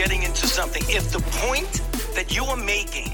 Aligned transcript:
getting 0.00 0.22
into 0.22 0.46
something. 0.46 0.82
If 0.88 1.12
the 1.12 1.20
point 1.44 1.82
that 2.14 2.34
you 2.34 2.42
are 2.44 2.56
making 2.56 3.12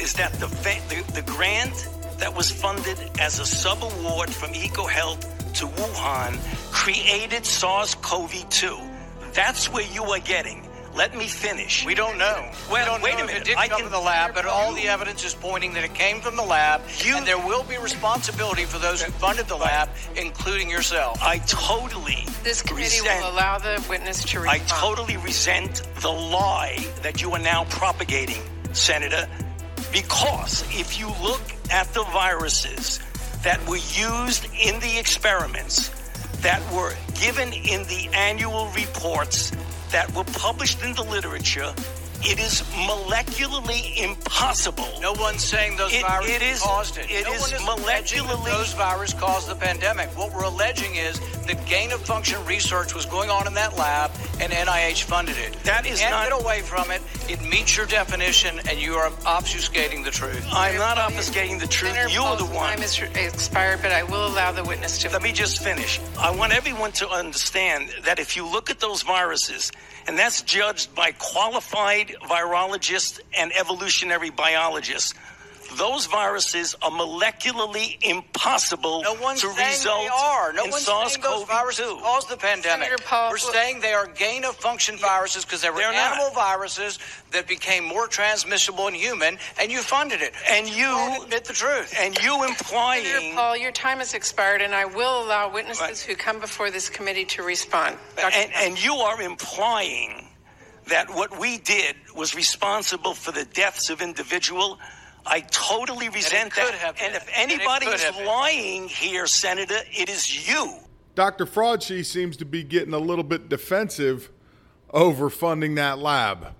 is 0.00 0.14
that 0.14 0.32
the, 0.32 0.48
the, 0.88 1.12
the 1.12 1.22
grant 1.22 1.88
that 2.18 2.34
was 2.34 2.50
funded 2.50 2.98
as 3.20 3.38
a 3.38 3.46
sub 3.46 3.78
award 3.84 4.30
from 4.30 4.50
EcoHealth 4.50 5.20
to 5.58 5.66
Wuhan 5.66 6.32
created 6.72 7.46
SARS 7.46 7.94
CoV 7.94 8.48
2, 8.50 8.76
that's 9.32 9.72
where 9.72 9.86
you 9.86 10.02
are 10.02 10.18
getting. 10.18 10.68
Let 10.94 11.16
me 11.16 11.26
finish. 11.26 11.84
We 11.84 11.94
don't 11.94 12.18
know. 12.18 12.50
Well, 12.70 12.80
we 12.80 12.84
don't 12.84 13.02
wait 13.02 13.18
know 13.18 13.24
a 13.24 13.26
minute. 13.26 13.42
It 13.42 13.44
did 13.46 13.56
I 13.56 13.66
come 13.66 13.78
can, 13.78 13.86
from 13.86 13.92
the 13.92 14.00
lab, 14.06 14.32
but 14.34 14.46
all 14.46 14.72
the 14.74 14.86
evidence 14.88 15.24
is 15.24 15.34
pointing 15.34 15.74
that 15.74 15.82
it 15.82 15.92
came 15.94 16.20
from 16.20 16.36
the 16.36 16.42
lab, 16.42 16.82
You- 16.98 17.16
and 17.16 17.26
there 17.26 17.38
will 17.38 17.64
be 17.64 17.76
responsibility 17.78 18.64
for 18.64 18.78
those 18.78 19.02
who 19.02 19.10
funded 19.12 19.48
the 19.48 19.56
lab, 19.56 19.88
including 20.14 20.70
yourself. 20.70 21.20
I 21.20 21.38
totally 21.38 22.26
This 22.44 22.62
committee 22.62 23.00
resent, 23.00 23.24
will 23.24 23.30
allow 23.32 23.58
the 23.58 23.82
witness 23.88 24.22
to 24.24 24.46
I 24.48 24.58
totally 24.68 25.16
resent 25.16 25.82
the 26.00 26.12
lie 26.12 26.86
that 27.02 27.20
you 27.20 27.32
are 27.32 27.40
now 27.40 27.64
propagating, 27.64 28.42
Senator, 28.72 29.28
because 29.90 30.62
if 30.70 30.98
you 30.98 31.08
look 31.22 31.42
at 31.70 31.92
the 31.92 32.04
viruses 32.04 33.00
that 33.42 33.64
were 33.66 33.76
used 33.76 34.46
in 34.58 34.78
the 34.80 34.98
experiments, 34.98 35.90
that 36.42 36.60
were 36.72 36.94
given 37.20 37.52
in 37.52 37.84
the 37.84 38.08
annual 38.12 38.68
reports, 38.76 39.50
that 39.94 40.12
were 40.16 40.24
published 40.24 40.82
in 40.82 40.92
the 40.94 41.04
literature, 41.04 41.72
it 42.24 42.38
is 42.40 42.62
molecularly 42.72 43.96
impossible. 43.98 44.88
No 45.00 45.12
one's 45.12 45.44
saying 45.44 45.76
those 45.76 45.92
It- 45.92 46.02
viruses 46.02 46.34
it 46.36 46.42
is- 46.42 46.60
caused 46.60 46.96
it. 46.98 47.10
it 47.10 47.24
no 47.24 47.32
is 47.34 47.40
one 47.42 47.52
is 47.54 47.62
alleging 47.62 48.26
that 48.26 48.36
molecularly- 48.36 48.44
those 48.46 48.72
viruses 48.72 49.20
caused 49.20 49.48
the 49.48 49.54
pandemic. 49.56 50.08
What 50.16 50.32
we're 50.32 50.44
alleging 50.44 50.96
is 50.96 51.20
that 51.46 51.64
gain 51.66 51.92
of 51.92 52.04
function 52.04 52.42
research 52.46 52.94
was 52.94 53.04
going 53.06 53.30
on 53.30 53.46
in 53.46 53.54
that 53.54 53.76
lab, 53.76 54.10
and 54.40 54.52
NIH 54.52 55.02
funded 55.02 55.36
it. 55.38 55.62
That 55.64 55.84
is 55.86 56.00
You 56.00 56.06
can't 56.08 56.12
not- 56.12 56.30
get 56.30 56.40
away 56.40 56.62
from 56.62 56.90
it. 56.90 57.02
It 57.28 57.40
meets 57.42 57.76
your 57.76 57.86
definition, 57.86 58.60
and 58.68 58.78
you 58.80 58.96
are 58.96 59.10
obfuscating 59.24 60.04
the 60.04 60.10
truth. 60.10 60.44
I'm 60.52 60.76
not 60.78 60.96
obfuscating 60.96 61.60
the 61.60 61.66
truth. 61.66 61.92
Senator 61.92 62.08
You're 62.08 62.36
the 62.36 62.44
Paul's 62.44 62.50
one. 62.50 62.68
time 62.70 62.82
is 62.82 62.98
expired, 63.14 63.82
but 63.82 63.92
I 63.92 64.02
will 64.02 64.26
allow 64.26 64.52
the 64.52 64.64
witness 64.64 64.98
to. 64.98 65.10
Let 65.10 65.22
me 65.22 65.32
just 65.32 65.62
finish. 65.62 66.00
I 66.18 66.30
want 66.30 66.52
everyone 66.52 66.92
to 66.92 67.08
understand 67.10 67.94
that 68.04 68.18
if 68.18 68.36
you 68.36 68.46
look 68.46 68.70
at 68.70 68.80
those 68.80 69.02
viruses, 69.02 69.70
and 70.06 70.18
that's 70.18 70.42
judged 70.42 70.94
by 70.94 71.12
qualified 71.12 72.08
virologists 72.28 73.20
and 73.38 73.52
evolutionary 73.58 74.30
biologists, 74.30 75.14
those 75.76 76.06
viruses 76.06 76.74
are 76.82 76.90
molecularly 76.90 77.96
impossible 78.02 79.02
No 79.02 79.14
one's 79.14 79.40
to 79.42 79.50
saying 79.52 79.68
result 79.70 80.02
they 80.02 80.08
are. 80.08 80.52
No 80.52 80.64
in 80.64 80.70
one's 80.70 80.84
saying 80.86 81.20
those 81.22 81.44
viruses 81.44 81.84
SARS-CoV-2. 81.86 82.02
caused 82.02 82.28
the 82.28 82.36
pandemic. 82.36 83.04
Paul, 83.04 83.30
We're 83.30 83.38
saying 83.38 83.80
they 83.80 83.92
are 83.92 84.06
gain 84.06 84.44
of 84.44 84.56
function 84.56 84.96
viruses 84.96 85.44
because 85.44 85.62
they 85.62 85.70
were 85.70 85.78
They're 85.78 85.92
not. 85.92 86.12
animal 86.16 86.30
viruses 86.34 86.98
that 87.32 87.46
became 87.48 87.84
more 87.84 88.06
transmissible 88.06 88.88
in 88.88 88.94
human, 88.94 89.38
and 89.60 89.70
you 89.70 89.80
funded 89.82 90.22
it. 90.22 90.32
And 90.48 90.66
Won't 90.66 90.76
you 90.78 91.22
admit 91.24 91.44
the 91.44 91.52
truth. 91.52 91.94
and 91.98 92.14
you 92.16 92.30
Senator 92.32 92.46
implying 92.48 93.34
Paul, 93.34 93.56
your 93.56 93.72
time 93.72 93.98
has 93.98 94.14
expired, 94.14 94.62
and 94.62 94.74
I 94.74 94.84
will 94.84 95.22
allow 95.24 95.48
witnesses 95.52 95.80
Right. 95.82 95.98
who 96.00 96.14
come 96.16 96.40
before 96.40 96.70
this 96.70 96.88
committee 96.88 97.24
to 97.26 97.42
respond. 97.42 97.98
And, 98.22 98.52
and 98.54 98.82
you 98.82 98.94
are 98.96 99.20
implying 99.20 100.28
that 100.86 101.08
what 101.10 101.38
we 101.38 101.58
did 101.58 101.96
was 102.14 102.34
responsible 102.34 103.14
for 103.14 103.32
the 103.32 103.44
deaths 103.46 103.88
of 103.90 104.02
individual. 104.02 104.78
I 105.26 105.40
totally 105.40 106.08
resent 106.08 106.52
could 106.52 106.64
that. 106.64 106.74
have 106.74 106.96
and 107.02 107.14
if 107.14 107.26
And 107.36 107.50
anybody 107.50 107.86
could 107.86 107.94
is 107.94 108.02
have 108.04 108.16
been. 108.16 108.26
lying 108.26 108.88
here, 108.88 109.26
Senator, 109.26 109.78
it 109.90 110.08
is 110.08 110.48
you. 110.48 110.78
Dr. 111.14 111.46
Fraudshi 111.46 112.04
seems 112.04 112.36
to 112.38 112.44
be 112.44 112.62
getting 112.62 112.92
a 112.92 112.98
little 112.98 113.24
bit 113.24 113.48
defensive 113.48 114.30
over 114.90 115.30
funding 115.30 115.76
that 115.76 115.98
lab. 115.98 116.54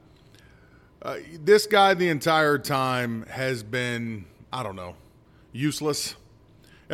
Uh, 1.02 1.16
this 1.40 1.66
guy, 1.66 1.92
the 1.94 2.08
entire 2.08 2.56
time, 2.58 3.26
has 3.26 3.62
been, 3.62 4.24
I 4.52 4.62
don't 4.62 4.76
know, 4.76 4.94
useless. 5.52 6.14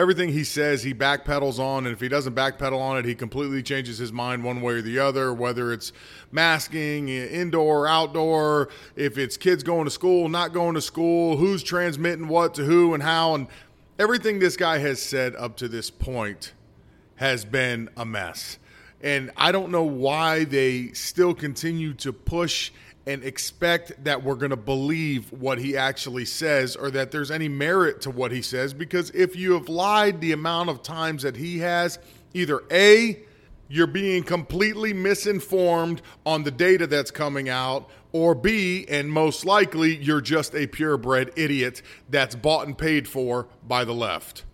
Everything 0.01 0.31
he 0.31 0.45
says, 0.45 0.83
he 0.83 0.95
backpedals 0.95 1.59
on, 1.59 1.85
and 1.85 1.93
if 1.93 2.01
he 2.01 2.09
doesn't 2.09 2.35
backpedal 2.35 2.81
on 2.81 2.97
it, 2.97 3.05
he 3.05 3.15
completely 3.15 3.63
changes 3.63 3.99
his 3.99 4.11
mind 4.11 4.43
one 4.43 4.63
way 4.63 4.73
or 4.73 4.81
the 4.81 4.99
other, 4.99 5.31
whether 5.31 5.75
it's 5.75 5.93
masking, 6.33 7.11
indoor, 7.11 7.87
outdoor, 7.87 8.71
if 8.97 9.19
it's 9.19 9.37
kids 9.37 9.63
going 9.63 9.85
to 9.85 9.91
school, 9.91 10.31
not 10.31 10.55
going 10.55 10.75
to 10.75 10.81
school, 10.81 11.37
who's 11.37 11.63
transmitting 11.63 12.29
what 12.29 12.55
to 12.55 12.65
who 12.65 12.95
and 12.95 13.03
how. 13.03 13.35
And 13.35 13.47
everything 13.99 14.39
this 14.39 14.57
guy 14.57 14.79
has 14.79 15.03
said 15.03 15.37
up 15.37 15.59
to 15.59 15.69
this 15.69 15.91
point 15.91 16.55
has 17.17 17.45
been 17.45 17.91
a 17.95 18.07
mess. 18.07 18.59
And 19.03 19.31
I 19.37 19.53
don't 19.53 19.71
know 19.71 19.85
why 19.85 20.45
they 20.45 20.93
still 20.93 21.35
continue 21.35 21.93
to 21.97 22.11
push 22.15 22.71
and 23.07 23.25
expect 23.25 24.05
that 24.05 24.23
we're 24.23 24.35
going 24.35 24.51
to 24.51 24.57
believe 24.57 25.33
what 25.33 25.59
he 25.59 25.77
actually 25.77 26.25
says 26.25 26.77
or 26.77 26.91
that 26.91 27.11
there's 27.11 27.31
any 27.31 27.49
merit 27.49 28.01
to 28.03 28.11
what 28.11 28.31
he 28.31 28.43
says. 28.43 28.75
Because 28.75 29.11
if 29.11 29.35
you 29.35 29.53
have 29.55 29.69
lied 29.69 30.21
the 30.21 30.33
amount 30.33 30.69
of 30.69 30.83
times 30.83 31.23
that 31.23 31.37
he 31.37 31.59
has, 31.59 31.99
either 32.35 32.63
A, 32.71 33.21
you're 33.69 33.87
being 33.87 34.23
completely 34.23 34.93
misinformed 34.93 36.03
on 36.27 36.43
the 36.43 36.51
data 36.51 36.87
that's 36.87 37.11
coming 37.11 37.49
out, 37.49 37.89
or 38.13 38.35
B, 38.35 38.85
and 38.89 39.11
most 39.11 39.45
likely, 39.47 39.97
you're 39.97 40.21
just 40.21 40.55
a 40.55 40.67
purebred 40.67 41.33
idiot 41.37 41.81
that's 42.09 42.35
bought 42.35 42.67
and 42.67 42.77
paid 42.77 43.07
for 43.07 43.47
by 43.67 43.85
the 43.85 43.95
left. 43.95 44.45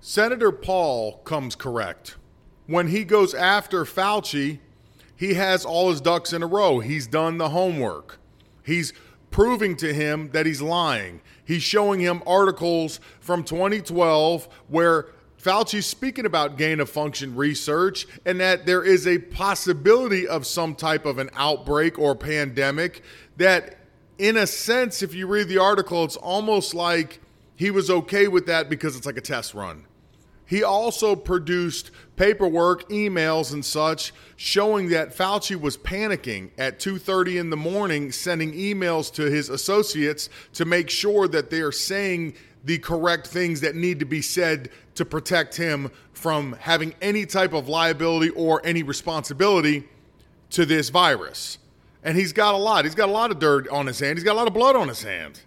Senator 0.00 0.50
Paul 0.50 1.18
comes 1.18 1.54
correct. 1.54 2.16
When 2.66 2.88
he 2.88 3.04
goes 3.04 3.32
after 3.32 3.84
Fauci, 3.84 4.58
he 5.24 5.34
has 5.34 5.64
all 5.64 5.88
his 5.88 6.02
ducks 6.02 6.34
in 6.34 6.42
a 6.42 6.46
row. 6.46 6.80
He's 6.80 7.06
done 7.06 7.38
the 7.38 7.48
homework. 7.48 8.18
He's 8.62 8.92
proving 9.30 9.74
to 9.76 9.94
him 9.94 10.30
that 10.32 10.44
he's 10.44 10.60
lying. 10.60 11.22
He's 11.44 11.62
showing 11.62 12.00
him 12.00 12.22
articles 12.26 13.00
from 13.20 13.42
2012 13.42 14.46
where 14.68 15.06
Fauci's 15.38 15.86
speaking 15.86 16.26
about 16.26 16.58
gain 16.58 16.78
of 16.78 16.90
function 16.90 17.34
research 17.36 18.06
and 18.26 18.38
that 18.40 18.66
there 18.66 18.84
is 18.84 19.06
a 19.06 19.18
possibility 19.18 20.28
of 20.28 20.46
some 20.46 20.74
type 20.74 21.06
of 21.06 21.18
an 21.18 21.30
outbreak 21.34 21.98
or 21.98 22.14
pandemic 22.14 23.02
that 23.38 23.76
in 24.18 24.36
a 24.36 24.46
sense 24.46 25.02
if 25.02 25.14
you 25.14 25.26
read 25.26 25.48
the 25.48 25.58
article 25.58 26.04
it's 26.04 26.16
almost 26.16 26.74
like 26.74 27.20
he 27.56 27.70
was 27.70 27.90
okay 27.90 28.28
with 28.28 28.46
that 28.46 28.68
because 28.68 28.94
it's 28.94 29.06
like 29.06 29.16
a 29.16 29.22
test 29.22 29.54
run. 29.54 29.86
He 30.46 30.62
also 30.62 31.16
produced 31.16 31.90
paperwork, 32.16 32.88
emails, 32.90 33.52
and 33.52 33.64
such 33.64 34.12
showing 34.36 34.90
that 34.90 35.16
Fauci 35.16 35.58
was 35.58 35.76
panicking 35.76 36.50
at 36.58 36.78
2:30 36.78 37.38
in 37.38 37.50
the 37.50 37.56
morning, 37.56 38.12
sending 38.12 38.52
emails 38.52 39.12
to 39.14 39.30
his 39.30 39.48
associates 39.48 40.28
to 40.52 40.64
make 40.64 40.90
sure 40.90 41.26
that 41.28 41.50
they 41.50 41.60
are 41.60 41.72
saying 41.72 42.34
the 42.64 42.78
correct 42.78 43.26
things 43.26 43.60
that 43.60 43.74
need 43.74 43.98
to 44.00 44.06
be 44.06 44.22
said 44.22 44.70
to 44.94 45.04
protect 45.04 45.56
him 45.56 45.90
from 46.12 46.56
having 46.60 46.94
any 47.02 47.26
type 47.26 47.52
of 47.52 47.68
liability 47.68 48.30
or 48.30 48.60
any 48.64 48.82
responsibility 48.82 49.88
to 50.50 50.64
this 50.64 50.88
virus. 50.88 51.58
And 52.02 52.16
he's 52.16 52.32
got 52.32 52.54
a 52.54 52.58
lot. 52.58 52.84
He's 52.84 52.94
got 52.94 53.08
a 53.08 53.12
lot 53.12 53.30
of 53.30 53.38
dirt 53.38 53.68
on 53.68 53.86
his 53.86 53.98
hand. 53.98 54.18
He's 54.18 54.24
got 54.24 54.32
a 54.34 54.38
lot 54.38 54.46
of 54.46 54.54
blood 54.54 54.76
on 54.76 54.88
his 54.88 55.02
hand 55.02 55.40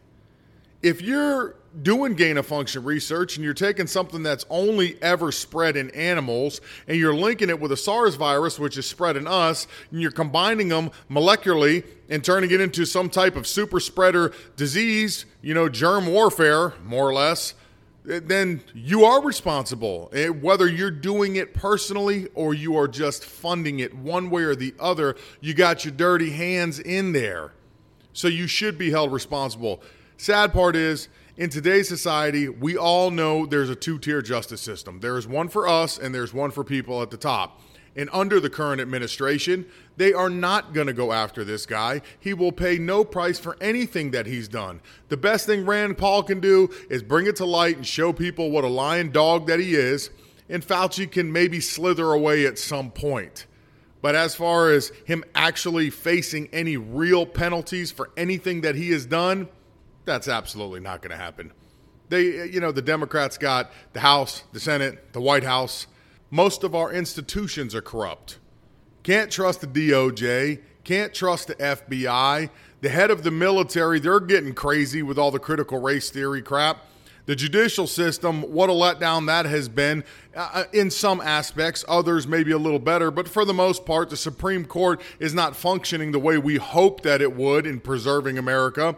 if 0.82 1.02
you're 1.02 1.56
doing 1.84 2.14
gain 2.14 2.38
of 2.38 2.46
function 2.46 2.84
research 2.84 3.36
and 3.36 3.44
you're 3.44 3.54
taking 3.54 3.88
something 3.88 4.24
that's 4.24 4.46
only 4.50 5.02
ever 5.02 5.32
spread 5.32 5.76
in 5.78 5.90
animals 5.92 6.62
and 6.88 6.98
you're 6.98 7.14
linking 7.16 7.50
it 7.50 7.60
with 7.60 7.72
a 7.72 7.78
SARS 7.78 8.16
virus, 8.16 8.60
which 8.60 8.78
is 8.78 8.86
spread 8.86 9.16
in 9.16 9.28
us, 9.28 9.68
and 9.92 10.02
you're 10.02 10.12
combining 10.12 10.70
them 10.70 10.92
molecularly 11.10 11.86
and 12.10 12.24
turning 12.24 12.52
it 12.52 12.62
into 12.62 12.86
some 12.86 13.10
type 13.10 13.36
of 13.36 13.46
super 13.46 13.80
spreader 13.80 14.34
disease, 14.56 15.26
you 15.42 15.54
know, 15.54 15.70
germ 15.70 16.08
warfare, 16.08 16.74
more 16.84 17.08
or 17.08 17.14
less, 17.14 17.54
then 18.08 18.62
you 18.74 19.04
are 19.04 19.22
responsible. 19.22 20.10
Eh, 20.14 20.30
Whether 20.30 20.68
you're 20.68 20.90
doing 20.92 21.36
it 21.36 21.54
personally 21.54 22.28
or 22.36 22.54
you 22.54 22.78
are 22.78 22.88
just 22.88 23.26
funding 23.26 23.80
it 23.80 23.94
one 23.94 24.30
way 24.30 24.44
or 24.44 24.56
the 24.56 24.74
other, 24.80 25.16
you 25.42 25.54
got 25.54 25.84
your 25.84 25.94
dirty 25.94 26.30
hands 26.30 26.80
in 26.80 27.12
there. 27.12 27.52
So 28.14 28.30
you 28.30 28.48
should 28.48 28.78
be 28.78 28.92
held 28.92 29.12
responsible. 29.12 29.82
Sad 30.18 30.54
part 30.54 30.76
is, 30.76 31.10
in 31.38 31.52
today's 31.52 31.88
society, 31.88 32.50
we 32.50 32.76
all 32.78 33.12
know 33.12 33.46
there's 33.46 33.70
a 33.70 33.76
two 33.76 34.00
tier 34.00 34.22
justice 34.22 34.62
system. 34.62 35.00
There's 35.00 35.28
one 35.28 35.50
for 35.50 35.68
us 35.68 36.00
and 36.00 36.14
there's 36.14 36.34
one 36.34 36.50
for 36.52 36.64
people 36.64 37.02
at 37.02 37.12
the 37.12 37.18
top. 37.18 37.62
And 37.96 38.10
under 38.14 38.40
the 38.40 38.50
current 38.50 38.80
administration, 38.80 39.66
they 39.98 40.14
are 40.14 40.30
not 40.30 40.74
going 40.74 40.86
to 40.86 40.94
go 40.94 41.12
after 41.12 41.44
this 41.44 41.66
guy. 41.66 42.02
He 42.20 42.34
will 42.34 42.52
pay 42.52 42.78
no 42.78 43.04
price 43.04 43.40
for 43.40 43.58
anything 43.60 44.12
that 44.12 44.28
he's 44.28 44.48
done. 44.48 44.82
The 45.10 45.18
best 45.18 45.48
thing 45.48 45.66
Rand 45.66 45.98
Paul 45.98 46.22
can 46.24 46.40
do 46.40 46.70
is 46.90 47.02
bring 47.02 47.26
it 47.26 47.36
to 47.38 47.46
light 47.46 47.78
and 47.78 47.86
show 47.86 48.14
people 48.14 48.52
what 48.52 48.64
a 48.64 48.68
lion 48.68 49.12
dog 49.12 49.48
that 49.48 49.60
he 49.60 49.76
is. 49.76 50.12
And 50.50 50.66
Fauci 50.66 51.12
can 51.12 51.32
maybe 51.32 51.60
slither 51.60 52.14
away 52.14 52.46
at 52.46 52.60
some 52.60 52.92
point. 52.92 53.48
But 54.02 54.16
as 54.16 54.36
far 54.36 54.72
as 54.72 54.92
him 55.06 55.24
actually 55.34 55.90
facing 55.90 56.50
any 56.54 56.78
real 56.78 57.26
penalties 57.26 57.92
for 57.92 58.12
anything 58.16 58.62
that 58.62 58.76
he 58.76 58.92
has 58.92 59.08
done, 59.08 59.50
that's 60.08 60.28
absolutely 60.28 60.80
not 60.80 61.04
going 61.04 61.12
to 61.12 61.18
happen. 61.18 61.54
They, 62.10 62.48
you 62.48 62.60
know, 62.60 62.72
the 62.72 62.82
Democrats 62.82 63.38
got 63.38 63.72
the 63.94 64.00
House, 64.00 64.44
the 64.54 64.60
Senate, 64.60 65.14
the 65.14 65.22
White 65.22 65.44
House. 65.44 65.86
Most 66.32 66.64
of 66.64 66.74
our 66.74 66.92
institutions 66.92 67.76
are 67.76 67.82
corrupt. 67.82 68.40
Can't 69.04 69.32
trust 69.32 69.62
the 69.62 69.68
DOJ, 69.68 70.62
can't 70.84 71.14
trust 71.14 71.48
the 71.48 71.56
FBI. 71.56 72.50
The 72.80 72.90
head 72.90 73.12
of 73.12 73.24
the 73.24 73.32
military, 73.32 74.00
they're 74.00 74.20
getting 74.20 74.54
crazy 74.54 75.04
with 75.04 75.18
all 75.18 75.32
the 75.32 75.40
critical 75.40 75.80
race 75.80 76.10
theory 76.10 76.42
crap. 76.42 76.86
The 77.26 77.36
judicial 77.36 77.88
system, 77.88 78.42
what 78.44 78.70
a 78.70 78.74
letdown 78.74 79.28
that 79.28 79.46
has 79.46 79.68
been 79.68 80.06
uh, 80.34 80.50
uh, 80.54 80.64
in 80.72 80.90
some 80.90 81.20
aspects, 81.20 81.84
others 81.86 82.26
maybe 82.26 82.52
a 82.52 82.58
little 82.58 82.80
better, 82.80 83.12
but 83.12 83.28
for 83.28 83.44
the 83.44 83.54
most 83.54 83.86
part, 83.86 84.10
the 84.10 84.16
Supreme 84.16 84.64
Court 84.64 85.02
is 85.20 85.34
not 85.34 85.54
functioning 85.54 86.14
the 86.14 86.20
way 86.20 86.38
we 86.38 86.56
hope 86.56 87.02
that 87.02 87.22
it 87.22 87.36
would 87.36 87.68
in 87.68 87.82
preserving 87.82 88.38
America. 88.38 88.96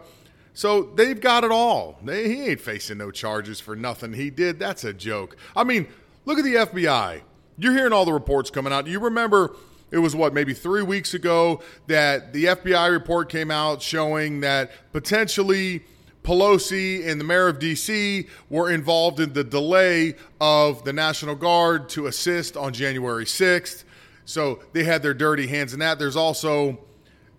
So 0.54 0.82
they've 0.94 1.20
got 1.20 1.44
it 1.44 1.50
all. 1.50 1.98
They, 2.02 2.28
he 2.28 2.46
ain't 2.48 2.60
facing 2.60 2.98
no 2.98 3.10
charges 3.10 3.60
for 3.60 3.76
nothing 3.76 4.12
he 4.12 4.30
did. 4.30 4.58
That's 4.58 4.84
a 4.84 4.92
joke. 4.92 5.36
I 5.54 5.64
mean, 5.64 5.86
look 6.24 6.38
at 6.38 6.44
the 6.44 6.54
FBI. 6.54 7.22
You're 7.58 7.72
hearing 7.72 7.92
all 7.92 8.04
the 8.04 8.12
reports 8.12 8.50
coming 8.50 8.72
out. 8.72 8.86
You 8.86 9.00
remember 9.00 9.54
it 9.90 9.98
was 9.98 10.14
what 10.14 10.32
maybe 10.32 10.54
three 10.54 10.82
weeks 10.82 11.14
ago 11.14 11.62
that 11.86 12.32
the 12.32 12.44
FBI 12.46 12.90
report 12.90 13.28
came 13.28 13.50
out 13.50 13.82
showing 13.82 14.40
that 14.40 14.70
potentially 14.92 15.82
Pelosi 16.22 17.06
and 17.06 17.20
the 17.20 17.24
mayor 17.24 17.48
of 17.48 17.58
D.C. 17.58 18.26
were 18.48 18.70
involved 18.70 19.20
in 19.20 19.32
the 19.32 19.44
delay 19.44 20.14
of 20.40 20.84
the 20.84 20.92
National 20.92 21.34
Guard 21.34 21.88
to 21.90 22.06
assist 22.06 22.56
on 22.56 22.72
January 22.72 23.24
6th. 23.24 23.84
So 24.26 24.60
they 24.72 24.84
had 24.84 25.02
their 25.02 25.14
dirty 25.14 25.46
hands 25.46 25.72
in 25.72 25.80
that. 25.80 25.98
There's 25.98 26.16
also 26.16 26.78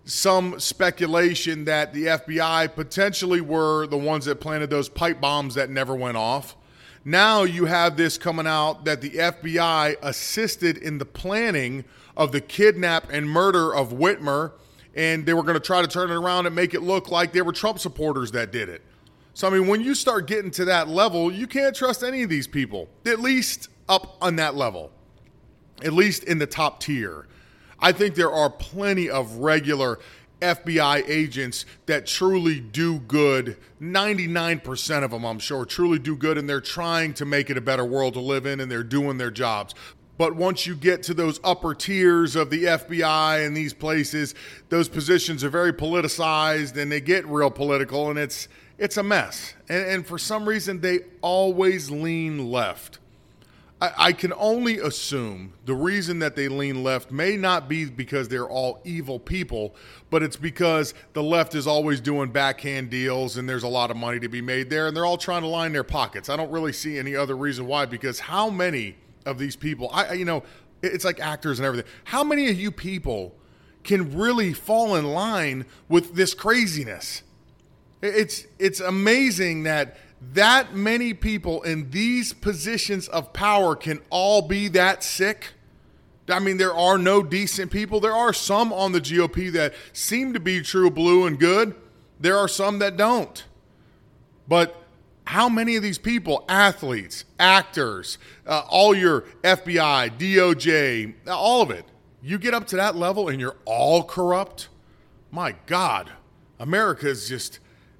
some 0.04 0.58
speculation 0.58 1.64
that 1.64 1.92
the 1.92 2.06
FBI 2.06 2.74
potentially 2.74 3.40
were 3.40 3.86
the 3.86 3.96
ones 3.96 4.24
that 4.24 4.40
planted 4.40 4.70
those 4.70 4.88
pipe 4.88 5.20
bombs 5.20 5.54
that 5.54 5.70
never 5.70 5.94
went 5.94 6.16
off. 6.16 6.56
Now 7.04 7.42
you 7.42 7.66
have 7.66 7.96
this 7.96 8.18
coming 8.18 8.46
out 8.46 8.84
that 8.84 9.00
the 9.00 9.10
FBI 9.10 9.96
assisted 10.02 10.78
in 10.78 10.98
the 10.98 11.04
planning 11.04 11.84
of 12.16 12.32
the 12.32 12.40
kidnap 12.40 13.10
and 13.10 13.28
murder 13.28 13.74
of 13.74 13.92
Whitmer, 13.92 14.52
and 14.94 15.24
they 15.26 15.34
were 15.34 15.42
going 15.42 15.54
to 15.54 15.60
try 15.60 15.82
to 15.82 15.88
turn 15.88 16.10
it 16.10 16.14
around 16.14 16.46
and 16.46 16.54
make 16.54 16.74
it 16.74 16.82
look 16.82 17.10
like 17.10 17.32
they 17.32 17.42
were 17.42 17.52
Trump 17.52 17.78
supporters 17.78 18.30
that 18.32 18.52
did 18.52 18.68
it. 18.68 18.82
So, 19.34 19.48
I 19.48 19.50
mean, 19.50 19.66
when 19.66 19.80
you 19.80 19.94
start 19.94 20.26
getting 20.26 20.50
to 20.52 20.64
that 20.66 20.88
level, 20.88 21.32
you 21.32 21.46
can't 21.46 21.74
trust 21.74 22.02
any 22.02 22.22
of 22.22 22.28
these 22.28 22.46
people, 22.46 22.88
at 23.06 23.18
least 23.18 23.68
up 23.88 24.16
on 24.20 24.36
that 24.36 24.54
level, 24.54 24.92
at 25.82 25.92
least 25.92 26.24
in 26.24 26.38
the 26.38 26.46
top 26.46 26.80
tier. 26.80 27.26
I 27.82 27.92
think 27.92 28.14
there 28.14 28.32
are 28.32 28.48
plenty 28.48 29.10
of 29.10 29.36
regular 29.38 29.98
FBI 30.40 31.04
agents 31.08 31.66
that 31.86 32.06
truly 32.06 32.60
do 32.60 33.00
good. 33.00 33.56
99% 33.80 35.04
of 35.04 35.10
them, 35.10 35.24
I'm 35.24 35.38
sure, 35.38 35.64
truly 35.64 35.98
do 35.98 36.16
good, 36.16 36.38
and 36.38 36.48
they're 36.48 36.60
trying 36.60 37.14
to 37.14 37.24
make 37.24 37.50
it 37.50 37.56
a 37.56 37.60
better 37.60 37.84
world 37.84 38.14
to 38.14 38.20
live 38.20 38.46
in, 38.46 38.60
and 38.60 38.70
they're 38.70 38.82
doing 38.82 39.18
their 39.18 39.30
jobs. 39.30 39.74
But 40.18 40.36
once 40.36 40.66
you 40.66 40.76
get 40.76 41.02
to 41.04 41.14
those 41.14 41.40
upper 41.42 41.74
tiers 41.74 42.36
of 42.36 42.50
the 42.50 42.64
FBI 42.64 43.44
and 43.44 43.56
these 43.56 43.72
places, 43.72 44.34
those 44.68 44.88
positions 44.88 45.42
are 45.42 45.48
very 45.48 45.72
politicized 45.72 46.76
and 46.76 46.92
they 46.92 47.00
get 47.00 47.26
real 47.26 47.50
political, 47.50 48.10
and 48.10 48.18
it's 48.18 48.46
it's 48.78 48.96
a 48.96 49.02
mess. 49.02 49.54
And, 49.68 49.86
and 49.86 50.06
for 50.06 50.18
some 50.18 50.48
reason, 50.48 50.80
they 50.80 51.00
always 51.22 51.90
lean 51.90 52.50
left. 52.50 52.98
I, 53.82 53.92
I 53.96 54.12
can 54.12 54.32
only 54.34 54.78
assume 54.78 55.54
the 55.64 55.74
reason 55.74 56.20
that 56.20 56.36
they 56.36 56.46
lean 56.46 56.84
left 56.84 57.10
may 57.10 57.36
not 57.36 57.68
be 57.68 57.86
because 57.86 58.28
they're 58.28 58.48
all 58.48 58.80
evil 58.84 59.18
people, 59.18 59.74
but 60.08 60.22
it's 60.22 60.36
because 60.36 60.94
the 61.14 61.22
left 61.22 61.56
is 61.56 61.66
always 61.66 62.00
doing 62.00 62.30
backhand 62.30 62.90
deals 62.90 63.36
and 63.36 63.48
there's 63.48 63.64
a 63.64 63.68
lot 63.68 63.90
of 63.90 63.96
money 63.96 64.20
to 64.20 64.28
be 64.28 64.40
made 64.40 64.70
there, 64.70 64.86
and 64.86 64.96
they're 64.96 65.04
all 65.04 65.18
trying 65.18 65.42
to 65.42 65.48
line 65.48 65.72
their 65.72 65.82
pockets. 65.82 66.28
I 66.28 66.36
don't 66.36 66.52
really 66.52 66.72
see 66.72 66.96
any 66.96 67.16
other 67.16 67.36
reason 67.36 67.66
why, 67.66 67.86
because 67.86 68.20
how 68.20 68.48
many 68.48 68.94
of 69.26 69.36
these 69.38 69.56
people, 69.56 69.90
I 69.92 70.12
you 70.12 70.24
know, 70.24 70.44
it's 70.80 71.04
like 71.04 71.18
actors 71.18 71.58
and 71.58 71.66
everything. 71.66 71.90
How 72.04 72.22
many 72.22 72.50
of 72.50 72.60
you 72.60 72.70
people 72.70 73.34
can 73.82 74.16
really 74.16 74.52
fall 74.52 74.94
in 74.94 75.06
line 75.06 75.66
with 75.88 76.14
this 76.14 76.34
craziness? 76.34 77.24
It's 78.00 78.46
it's 78.60 78.78
amazing 78.78 79.64
that 79.64 79.96
that 80.32 80.74
many 80.74 81.12
people 81.12 81.62
in 81.62 81.90
these 81.90 82.32
positions 82.32 83.08
of 83.08 83.32
power 83.32 83.74
can 83.74 84.00
all 84.08 84.42
be 84.42 84.68
that 84.68 85.02
sick. 85.02 85.52
I 86.28 86.38
mean, 86.38 86.56
there 86.56 86.74
are 86.74 86.96
no 86.96 87.22
decent 87.22 87.70
people. 87.70 88.00
There 88.00 88.14
are 88.14 88.32
some 88.32 88.72
on 88.72 88.92
the 88.92 89.00
GOP 89.00 89.52
that 89.52 89.74
seem 89.92 90.32
to 90.32 90.40
be 90.40 90.62
true 90.62 90.90
blue 90.90 91.26
and 91.26 91.38
good. 91.38 91.74
There 92.20 92.38
are 92.38 92.48
some 92.48 92.78
that 92.78 92.96
don't. 92.96 93.44
But 94.46 94.76
how 95.24 95.48
many 95.48 95.76
of 95.76 95.82
these 95.82 95.98
people, 95.98 96.44
athletes, 96.48 97.24
actors, 97.38 98.18
uh, 98.46 98.62
all 98.68 98.94
your 98.94 99.22
FBI, 99.42 100.16
DOJ, 100.18 101.14
all 101.28 101.62
of 101.62 101.70
it, 101.70 101.84
you 102.22 102.38
get 102.38 102.54
up 102.54 102.66
to 102.68 102.76
that 102.76 102.94
level 102.94 103.28
and 103.28 103.40
you're 103.40 103.56
all 103.64 104.04
corrupt? 104.04 104.68
My 105.32 105.56
God, 105.66 106.10
America 106.60 107.08
is 107.08 107.28
just, 107.28 107.58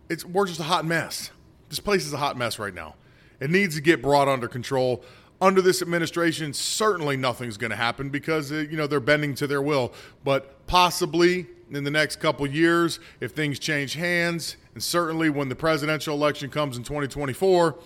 it's, 0.08 0.24
we're 0.24 0.46
just 0.46 0.60
a 0.60 0.64
hot 0.64 0.84
mess. 0.84 1.31
This 1.72 1.80
place 1.80 2.04
is 2.04 2.12
a 2.12 2.19
hot 2.19 2.36
mess 2.36 2.58
right 2.58 2.74
now. 2.74 2.96
It 3.40 3.48
needs 3.48 3.76
to 3.76 3.80
get 3.80 4.02
brought 4.02 4.28
under 4.28 4.46
control. 4.46 5.02
Under 5.40 5.62
this 5.62 5.80
administration, 5.80 6.52
certainly 6.52 7.16
nothing's 7.16 7.56
going 7.56 7.70
to 7.70 7.78
happen 7.78 8.10
because 8.10 8.52
uh, 8.52 8.56
you 8.56 8.76
know 8.76 8.86
they're 8.86 9.00
bending 9.00 9.34
to 9.36 9.46
their 9.46 9.62
will. 9.62 9.94
But 10.22 10.66
possibly 10.66 11.46
in 11.70 11.82
the 11.84 11.90
next 11.90 12.16
couple 12.16 12.46
years, 12.46 13.00
if 13.20 13.32
things 13.32 13.58
change 13.58 13.94
hands, 13.94 14.58
and 14.74 14.82
certainly 14.82 15.30
when 15.30 15.48
the 15.48 15.54
presidential 15.54 16.14
election 16.14 16.50
comes 16.50 16.76
in 16.76 16.82
2024, 16.82 17.78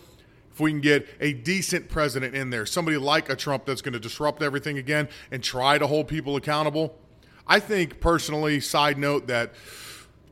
if 0.50 0.58
we 0.58 0.72
can 0.72 0.80
get 0.80 1.06
a 1.20 1.32
decent 1.32 1.88
president 1.88 2.34
in 2.34 2.50
there, 2.50 2.66
somebody 2.66 2.96
like 2.96 3.30
a 3.30 3.36
Trump 3.36 3.66
that's 3.66 3.82
going 3.82 3.92
to 3.92 4.00
disrupt 4.00 4.42
everything 4.42 4.78
again 4.78 5.08
and 5.30 5.44
try 5.44 5.78
to 5.78 5.86
hold 5.86 6.08
people 6.08 6.34
accountable, 6.34 6.98
I 7.46 7.60
think 7.60 8.00
personally, 8.00 8.58
side 8.58 8.98
note, 8.98 9.28
that 9.28 9.54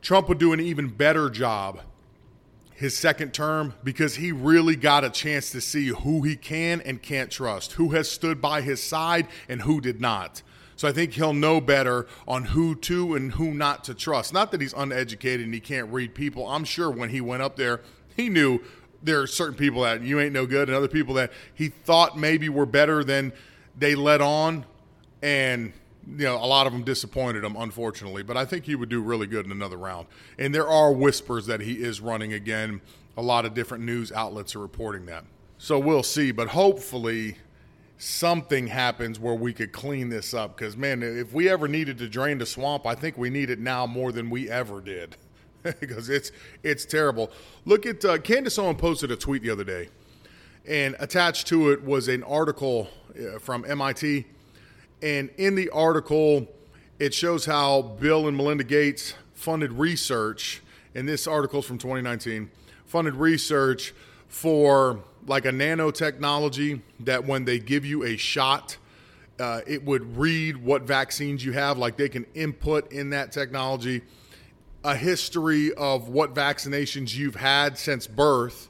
Trump 0.03 0.29
would 0.29 0.39
do 0.39 0.53
an 0.53 0.59
even 0.59 0.89
better 0.89 1.31
job 1.31 1.83
his 2.75 2.97
second 2.97 3.33
term 3.33 3.75
because 3.85 4.17
he 4.17 4.33
really 4.33 4.77
got 4.77 5.05
a 5.05 5.11
chance 5.11 5.51
to 5.51 5.61
see 5.61 5.89
who 5.89 6.23
he 6.23 6.37
can 6.37 6.81
and 6.81 7.01
can't 7.01 7.31
trust, 7.31 7.73
who 7.73 7.91
has 7.91 8.11
stood 8.11 8.41
by 8.41 8.61
his 8.61 8.83
side 8.83 9.27
and 9.49 9.63
who 9.63 9.81
did 9.81 10.01
not. 10.01 10.43
So 10.77 10.89
I 10.89 10.93
think 10.93 11.13
he'll 11.13 11.35
know 11.35 11.61
better 11.61 12.07
on 12.27 12.47
who 12.47 12.75
to 12.77 13.15
and 13.15 13.33
who 13.33 13.55
not 13.55 13.85
to 13.85 13.95
trust. 13.95 14.33
Not 14.33 14.51
that 14.51 14.61
he's 14.61 14.73
uneducated 14.73 15.45
and 15.45 15.55
he 15.55 15.61
can't 15.61 15.93
read 15.93 16.15
people. 16.15 16.49
I'm 16.49 16.65
sure 16.65 16.91
when 16.91 17.11
he 17.11 17.21
went 17.21 17.43
up 17.43 17.57
there, 17.57 17.81
he 18.17 18.29
knew 18.29 18.61
there 19.03 19.21
are 19.21 19.27
certain 19.27 19.55
people 19.55 19.83
that 19.83 20.03
you 20.03 20.19
ain't 20.19 20.33
no 20.33 20.47
good 20.47 20.69
and 20.69 20.77
other 20.77 20.89
people 20.89 21.15
that 21.15 21.33
he 21.55 21.69
thought 21.69 22.19
maybe 22.19 22.49
were 22.49 22.67
better 22.67 23.05
than 23.05 23.33
they 23.79 23.95
let 23.95 24.21
on. 24.21 24.65
And 25.23 25.73
you 26.07 26.25
know, 26.25 26.37
a 26.37 26.47
lot 26.47 26.67
of 26.67 26.73
them 26.73 26.83
disappointed 26.83 27.45
him, 27.45 27.57
unfortunately. 27.57 28.23
But 28.23 28.37
I 28.37 28.45
think 28.45 28.65
he 28.65 28.75
would 28.75 28.89
do 28.89 29.01
really 29.01 29.27
good 29.27 29.47
in 29.47 29.53
another 29.53 29.77
round. 29.77 30.07
And 30.39 30.55
there 30.55 30.69
are 30.69 30.93
whispers 30.93 31.47
that 31.47 31.61
he 31.61 31.75
is 31.75 32.01
running 32.01 32.33
again. 32.33 32.81
A 33.17 33.23
lot 33.23 33.45
of 33.45 33.55
different 33.55 33.85
news 33.85 34.13
outlets 34.13 34.55
are 34.57 34.61
reporting 34.61 35.07
that. 35.07 35.25
So 35.59 35.79
we'll 35.79 36.03
see. 36.03 36.33
But 36.33 36.49
hopefully, 36.49 37.39
something 37.99 38.67
happens 38.67 39.19
where 39.19 39.35
we 39.35 39.53
could 39.53 39.73
clean 39.73 40.09
this 40.09 40.35
up. 40.35 40.57
Because, 40.57 40.77
man, 40.77 41.03
if 41.03 41.33
we 41.33 41.49
ever 41.49 41.69
needed 41.69 41.99
to 41.99 42.09
drain 42.09 42.39
the 42.39 42.47
swamp, 42.47 42.87
I 42.87 42.95
think 42.95 43.17
we 43.17 43.31
need 43.31 43.51
it 43.51 43.59
now 43.59 43.87
more 43.87 44.13
than 44.13 44.31
we 44.31 44.51
ever 44.51 44.81
did. 44.81 45.17
because 45.81 46.11
it's 46.11 46.31
it's 46.63 46.85
terrible. 46.85 47.31
Look 47.65 47.87
at 47.87 48.05
uh, 48.05 48.19
Candace 48.19 48.59
Owen 48.59 48.77
posted 48.77 49.11
a 49.11 49.17
tweet 49.17 49.43
the 49.43 49.51
other 49.51 49.65
day, 49.65 49.89
and 50.67 50.95
attached 50.99 51.47
to 51.49 51.71
it 51.71 51.83
was 51.83 52.09
an 52.09 52.23
article 52.23 52.89
uh, 53.19 53.39
from 53.39 53.65
MIT 53.67 54.27
and 55.03 55.31
in 55.37 55.55
the 55.55 55.71
article, 55.71 56.47
it 56.99 57.13
shows 57.13 57.45
how 57.45 57.83
Bill 57.83 58.29
and 58.29 58.37
Melinda 58.37 58.65
Gates 58.65 59.15
funded 59.35 59.73
research. 59.73 60.63
And 60.95 61.09
this 61.09 61.27
article 61.27 61.61
is 61.61 61.67
from 61.67 61.79
2019 61.79 62.51
funded 62.87 63.15
research 63.15 63.93
for 64.29 65.01
like 65.27 65.45
a 65.45 65.51
nanotechnology 65.51 66.81
that 67.01 67.25
when 67.25 67.45
they 67.45 67.59
give 67.59 67.85
you 67.85 68.05
a 68.05 68.17
shot, 68.17 68.77
uh, 69.41 69.63
it 69.67 69.85
would 69.85 70.17
read 70.17 70.57
what 70.57 70.83
vaccines 70.83 71.45
you 71.45 71.53
have, 71.53 71.77
like 71.77 71.97
they 71.97 72.09
can 72.09 72.25
input 72.35 72.93
in 72.93 73.11
that 73.11 73.33
technology 73.33 74.03
a 74.85 74.95
history 74.95 75.73
of 75.75 76.11
what 76.11 76.35
vaccinations 76.35 77.17
you've 77.17 77.35
had 77.35 77.79
since 77.79 78.07
birth. 78.07 78.69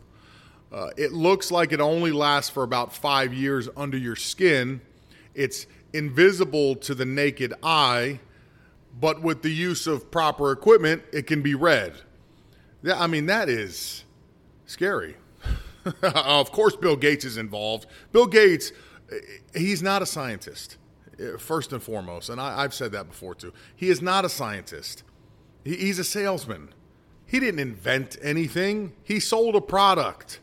Uh, 0.72 0.90
it 0.96 1.12
looks 1.12 1.50
like 1.50 1.72
it 1.72 1.80
only 1.80 2.12
lasts 2.12 2.50
for 2.50 2.62
about 2.62 2.94
five 2.94 3.34
years 3.34 3.68
under 3.76 3.98
your 3.98 4.16
skin. 4.16 4.80
It's 5.34 5.66
invisible 5.92 6.76
to 6.76 6.94
the 6.94 7.04
naked 7.04 7.54
eye, 7.62 8.20
but 9.00 9.22
with 9.22 9.42
the 9.42 9.50
use 9.50 9.86
of 9.86 10.10
proper 10.10 10.52
equipment, 10.52 11.02
it 11.12 11.26
can 11.26 11.42
be 11.42 11.54
read. 11.54 11.94
Yeah, 12.82 13.00
I 13.00 13.06
mean, 13.06 13.26
that 13.26 13.48
is 13.48 14.04
scary. 14.66 15.16
of 16.02 16.52
course, 16.52 16.76
Bill 16.76 16.96
Gates 16.96 17.24
is 17.24 17.36
involved. 17.36 17.86
Bill 18.12 18.26
Gates, 18.26 18.72
he's 19.54 19.82
not 19.82 20.02
a 20.02 20.06
scientist, 20.06 20.76
first 21.38 21.72
and 21.72 21.82
foremost. 21.82 22.28
And 22.28 22.40
I, 22.40 22.62
have 22.62 22.74
said 22.74 22.92
that 22.92 23.08
before 23.08 23.34
too. 23.34 23.52
He 23.74 23.88
is 23.88 24.02
not 24.02 24.24
a 24.24 24.28
scientist, 24.28 25.02
he, 25.64 25.76
he's 25.76 25.98
a 25.98 26.04
salesman. 26.04 26.70
He 27.26 27.40
didn't 27.40 27.60
invent 27.60 28.18
anything, 28.22 28.92
he 29.02 29.18
sold 29.18 29.56
a 29.56 29.60
product. 29.60 30.40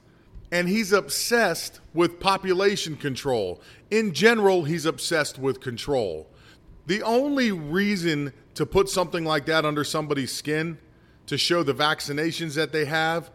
And 0.53 0.67
he's 0.67 0.91
obsessed 0.91 1.79
with 1.93 2.19
population 2.19 2.97
control. 2.97 3.61
In 3.91 4.13
general, 4.13 4.63
he's 4.63 4.85
obsessed 4.85 5.37
with 5.37 5.59
control. 5.59 6.27
The 6.87 7.03
only 7.03 7.51
reason 7.51 8.33
to 8.55 8.65
put 8.65 8.89
something 8.89 9.25
like 9.25 9.45
that 9.45 9.65
under 9.65 9.83
somebody's 9.83 10.31
skin 10.31 10.77
to 11.27 11.37
show 11.37 11.61
the 11.61 11.73
vaccinations 11.73 12.55
that 12.55 12.71
they 12.71 12.85
have 12.85 13.29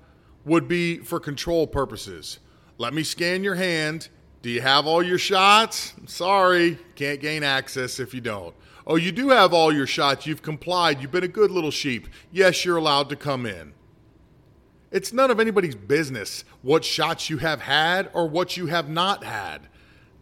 would 0.45 0.67
be 0.67 0.99
for 0.99 1.21
control 1.21 1.67
purposes. 1.67 2.39
Let 2.79 2.95
me 2.95 3.03
scan 3.03 3.45
your 3.45 3.55
hand. 3.55 4.09
Do 4.43 4.51
you 4.51 4.61
have 4.61 4.87
all 4.87 5.03
your 5.03 5.19
shots? 5.19 5.93
Sorry, 6.07 6.79
can't 6.95 7.21
gain 7.21 7.43
access 7.43 8.01
if 8.01 8.15
you 8.15 8.21
don't. 8.21 8.55
Oh, 8.87 8.97
you 8.97 9.11
do 9.13 9.31
have 9.31 9.53
all 9.53 9.73
your 9.73 9.87
shots. 9.87 10.27
You've 10.27 10.43
complied. 10.43 11.01
You've 11.03 11.11
been 11.11 11.25
a 11.25 11.29
good 11.29 11.51
little 11.51 11.71
sheep. 11.71 12.09
Yes, 12.31 12.65
you're 12.65 12.77
allowed 12.77 13.09
to 13.09 13.17
come 13.17 13.45
in. 13.45 13.73
It's 14.93 15.13
none 15.13 15.31
of 15.31 15.41
anybody's 15.41 15.75
business 15.75 16.45
what 16.63 16.85
shots 16.85 17.29
you 17.29 17.39
have 17.39 17.61
had 17.61 18.09
or 18.15 18.29
what 18.29 18.57
you 18.57 18.67
have 18.67 18.89
not 18.89 19.25
had. 19.25 19.69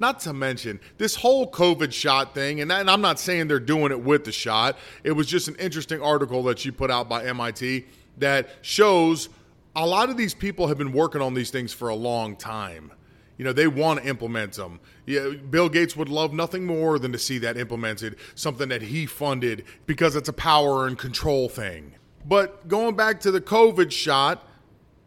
Not 0.04 0.20
to 0.20 0.34
mention 0.34 0.80
this 0.98 1.14
whole 1.14 1.50
COVID 1.50 1.90
shot 1.90 2.34
thing, 2.34 2.60
and, 2.60 2.70
I'm 2.70 3.00
not 3.00 3.18
saying 3.18 3.48
they're 3.48 3.58
doing 3.58 3.90
it 3.90 3.98
with 3.98 4.24
the 4.24 4.32
shot. 4.32 4.76
It 5.02 5.12
was 5.12 5.26
just 5.26 5.48
an 5.48 5.56
interesting 5.56 6.02
article 6.02 6.42
that 6.42 6.62
you 6.62 6.72
put 6.72 6.90
out 6.90 7.08
by 7.08 7.24
MIT 7.24 7.86
that 8.18 8.50
shows 8.60 9.30
a 9.74 9.86
lot 9.86 10.10
of 10.10 10.18
these 10.18 10.34
people 10.34 10.66
have 10.66 10.76
been 10.76 10.92
working 10.92 11.22
on 11.22 11.32
these 11.32 11.48
things 11.48 11.72
for 11.72 11.88
a 11.88 11.94
long 11.94 12.36
time. 12.36 12.92
You 13.38 13.46
know, 13.46 13.54
they 13.54 13.66
want 13.66 14.02
to 14.02 14.06
implement 14.06 14.52
them. 14.52 14.78
Yeah, 15.06 15.30
Bill 15.48 15.70
Gates 15.70 15.96
would 15.96 16.10
love 16.10 16.34
nothing 16.34 16.66
more 16.66 16.98
than 16.98 17.10
to 17.12 17.18
see 17.18 17.38
that 17.38 17.56
implemented, 17.56 18.16
something 18.34 18.68
that 18.68 18.82
he 18.82 19.06
funded 19.06 19.64
because 19.86 20.16
it's 20.16 20.28
a 20.28 20.34
power 20.34 20.86
and 20.86 20.98
control 20.98 21.48
thing. 21.48 21.94
But 22.26 22.68
going 22.68 22.94
back 22.94 23.20
to 23.20 23.30
the 23.30 23.40
COVID 23.40 23.90
shot, 23.90 24.46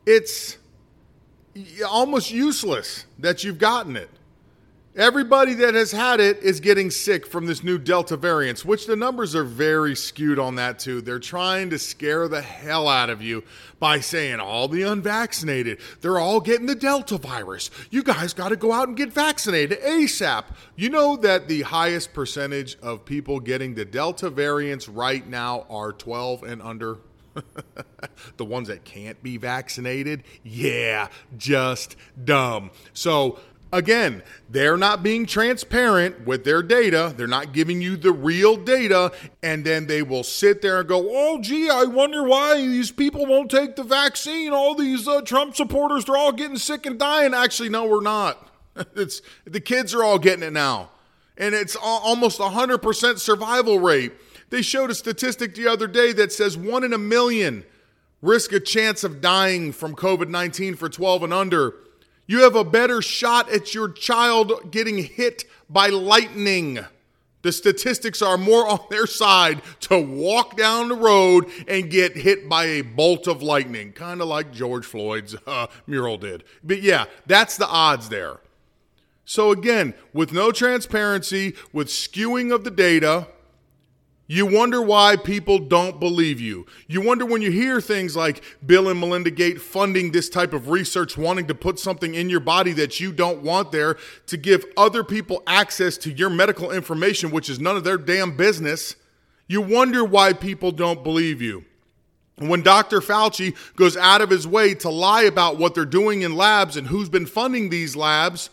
it's 0.08 0.58
almost 1.88 2.32
useless 2.32 3.06
that 3.20 3.44
you've 3.44 3.60
gotten 3.60 3.96
it. 3.96 4.10
Everybody 4.98 5.54
that 5.54 5.75
has 5.75 5.92
had 5.92 6.20
it 6.20 6.42
is 6.42 6.60
getting 6.60 6.89
sick 6.89 7.27
from 7.27 7.46
this 7.46 7.63
new 7.63 7.77
Delta 7.77 8.18
variant, 8.18 8.66
which 8.66 8.88
the 8.88 8.96
numbers 8.96 9.36
are 9.36 9.44
very 9.44 9.96
skewed 9.96 10.39
on 10.39 10.56
that 10.56 10.80
too. 10.80 11.01
They're 11.01 11.20
trying 11.20 11.70
to 11.70 11.77
scare 11.77 12.27
the 12.27 12.42
hell 12.42 12.88
out 12.88 13.12
of 13.12 13.22
you 13.22 13.44
by 13.80 14.00
saying 14.00 14.39
all 14.39 14.68
the 14.68 14.82
unvaccinated, 14.82 15.77
they're 16.01 16.18
all 16.18 16.39
getting 16.39 16.66
the 16.66 16.74
Delta 16.74 17.20
virus. 17.20 17.70
You 17.92 18.01
guys 18.01 18.34
got 18.34 18.50
to 18.50 18.56
go 18.56 18.72
out 18.72 18.88
and 18.88 18.98
get 18.98 19.13
vaccinated 19.13 19.80
ASAP. 19.82 20.46
You 20.75 20.89
know 20.89 21.16
that 21.18 21.48
the 21.48 21.62
highest 21.62 22.16
percentage 22.16 22.75
of 22.82 23.06
people 23.06 23.39
getting 23.39 23.75
the 23.75 23.86
Delta 23.86 24.32
variants 24.32 24.89
right 24.89 25.27
now 25.27 25.68
are 25.70 25.92
12 25.92 26.42
and 26.42 26.60
under? 26.60 26.98
the 28.38 28.46
ones 28.46 28.68
that 28.68 28.84
can't 28.84 29.22
be 29.22 29.38
vaccinated? 29.38 30.24
Yeah, 30.44 31.10
just 31.38 31.96
dumb. 32.25 32.72
So 32.94 33.38
Again, 33.74 34.24
they're 34.50 34.77
not 34.77 35.03
being 35.03 35.25
transparent 35.25 36.25
with 36.25 36.45
their 36.45 36.63
data. 36.63 37.13
They're 37.15 37.27
not 37.27 37.51
giving 37.51 37.81
you 37.81 37.97
the 37.97 38.13
real 38.13 38.55
data. 38.55 39.12
And 39.43 39.65
then 39.65 39.88
they 39.88 40.01
will 40.01 40.24
sit 40.24 40.62
there 40.62 40.79
and 40.79 40.88
go, 40.88 41.05
oh, 41.09 41.41
gee, 41.41 41.69
I 41.69 41.83
wonder 41.83 42.24
why 42.24 42.55
these 42.57 42.91
people 42.91 43.25
won't 43.25 43.51
take 43.51 43.75
the 43.75 43.83
vaccine. 43.83 44.53
All 44.53 44.74
these 44.74 45.07
uh, 45.07 45.21
Trump 45.21 45.55
supporters, 45.55 46.05
they're 46.05 46.15
all 46.15 46.31
getting 46.31 46.57
sick 46.57 46.86
and 46.86 46.97
dying. 46.97 47.33
Actually, 47.33 47.69
no, 47.69 47.86
we're 47.86 48.01
not. 48.01 48.50
it's 48.95 49.21
The 49.43 49.59
kids 49.59 49.93
are 49.93 50.03
all 50.03 50.19
getting 50.19 50.43
it 50.43 50.53
now. 50.53 50.91
And 51.38 51.53
it's 51.53 51.75
almost 51.75 52.39
100% 52.39 53.19
survival 53.19 53.79
rate. 53.79 54.13
They 54.50 54.62
showed 54.62 54.89
a 54.89 54.95
statistic 54.95 55.55
the 55.55 55.67
other 55.67 55.88
day 55.88 56.13
that 56.13 56.31
says 56.31 56.57
one 56.57 56.83
in 56.83 56.93
a 56.93 56.97
million 56.97 57.65
risk 58.21 58.53
a 58.53 58.59
chance 58.59 59.03
of 59.03 59.21
dying 59.21 59.71
from 59.71 59.95
COVID 59.95 60.29
19 60.29 60.75
for 60.75 60.89
12 60.89 61.24
and 61.24 61.33
under. 61.33 61.75
You 62.27 62.43
have 62.43 62.55
a 62.55 62.63
better 62.63 63.01
shot 63.01 63.50
at 63.50 63.74
your 63.74 63.89
child 63.89 64.69
getting 64.69 64.98
hit 64.98 65.46
by 65.69 65.88
lightning. 65.88 66.79
The 67.41 67.53
statistics 67.53 68.22
are 68.22 68.38
more 68.38 68.67
on 68.67 68.81
their 68.89 69.07
side 69.07 69.62
to 69.81 69.98
walk 69.98 70.57
down 70.57 70.89
the 70.89 70.96
road 70.96 71.46
and 71.67 71.89
get 71.89 72.17
hit 72.17 72.50
by 72.50 72.65
a 72.65 72.81
bolt 72.81 73.27
of 73.27 73.41
lightning, 73.41 73.93
kind 73.93 74.22
of 74.22 74.27
like 74.27 74.51
George 74.51 74.86
Floyd's 74.86 75.36
uh, 75.48 75.67
mural 75.88 76.17
did. 76.17 76.43
But 76.62 76.81
yeah, 76.81 77.05
that's 77.25 77.55
the 77.55 77.67
odds 77.67 78.10
there. 78.10 78.39
So 79.24 79.51
again, 79.51 79.93
with 80.13 80.34
no 80.34 80.51
transparency, 80.51 81.55
with 81.72 81.88
skewing 81.88 82.53
of 82.53 82.65
the 82.65 82.72
data, 82.72 83.27
you 84.29 84.46
wonder 84.46 84.81
why 84.81 85.15
people 85.15 85.57
don't 85.57 86.01
believe 86.01 86.41
you. 86.41 86.65
You 86.88 87.00
wonder 87.00 87.25
when 87.25 87.41
you 87.41 87.50
hear 87.50 87.79
things 87.79 88.13
like 88.13 88.43
Bill 88.65 88.89
and 88.89 89.00
Melinda 89.00 89.31
Gates 89.31 89.62
funding 89.62 90.12
this 90.12 90.27
type 90.27 90.51
of 90.51 90.69
research, 90.69 91.17
wanting 91.17 91.48
to 91.48 91.55
put 91.55 91.79
something 91.79 92.13
in 92.13 92.29
your 92.29 92.41
body 92.41 92.74
that 92.74 93.00
you 93.00 93.13
don't 93.13 93.41
want 93.41 93.72
there 93.72 93.96
to 94.25 94.36
give 94.36 94.65
other 94.75 95.05
people 95.05 95.43
access 95.48 95.98
to 96.00 96.12
your 96.12 96.29
medical 96.29 96.72
information, 96.72 97.31
which 97.31 97.50
is 97.50 97.62
none 97.62 97.77
of 97.77 97.86
their 97.86 97.98
damn 97.98 98.36
business. 98.36 98.98
You 99.48 99.62
wonder 99.62 100.03
why 100.03 100.34
people 100.34 100.74
don't 100.74 101.05
believe 101.05 101.41
you. 101.41 101.63
When 102.38 102.62
Dr. 102.62 103.00
Fauci 103.00 103.55
goes 103.77 103.96
out 103.96 104.22
of 104.22 104.29
his 104.29 104.46
way 104.46 104.74
to 104.75 104.89
lie 104.89 105.24
about 105.24 105.57
what 105.57 105.74
they're 105.74 105.86
doing 105.86 106.22
in 106.22 106.36
labs 106.36 106.75
and 106.75 106.88
who's 106.88 107.10
been 107.10 107.25
funding 107.25 107.69
these 107.69 107.96
labs, 107.96 108.50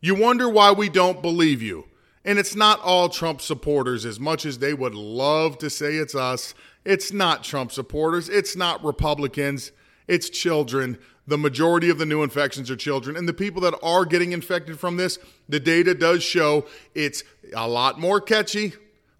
you 0.00 0.14
wonder 0.14 0.48
why 0.48 0.70
we 0.70 0.88
don't 0.88 1.20
believe 1.20 1.60
you. 1.60 1.86
And 2.26 2.40
it's 2.40 2.56
not 2.56 2.80
all 2.80 3.08
Trump 3.08 3.40
supporters, 3.40 4.04
as 4.04 4.18
much 4.18 4.44
as 4.44 4.58
they 4.58 4.74
would 4.74 4.96
love 4.96 5.58
to 5.58 5.70
say 5.70 5.94
it's 5.94 6.16
us. 6.16 6.54
It's 6.84 7.12
not 7.12 7.44
Trump 7.44 7.70
supporters. 7.70 8.28
It's 8.28 8.56
not 8.56 8.84
Republicans. 8.84 9.70
It's 10.08 10.28
children. 10.28 10.98
The 11.28 11.38
majority 11.38 11.88
of 11.88 11.98
the 11.98 12.06
new 12.06 12.24
infections 12.24 12.68
are 12.68 12.76
children. 12.76 13.16
And 13.16 13.28
the 13.28 13.32
people 13.32 13.62
that 13.62 13.78
are 13.80 14.04
getting 14.04 14.32
infected 14.32 14.78
from 14.78 14.96
this, 14.96 15.20
the 15.48 15.60
data 15.60 15.94
does 15.94 16.24
show 16.24 16.66
it's 16.96 17.22
a 17.54 17.68
lot 17.68 18.00
more 18.00 18.20
catchy, 18.20 18.72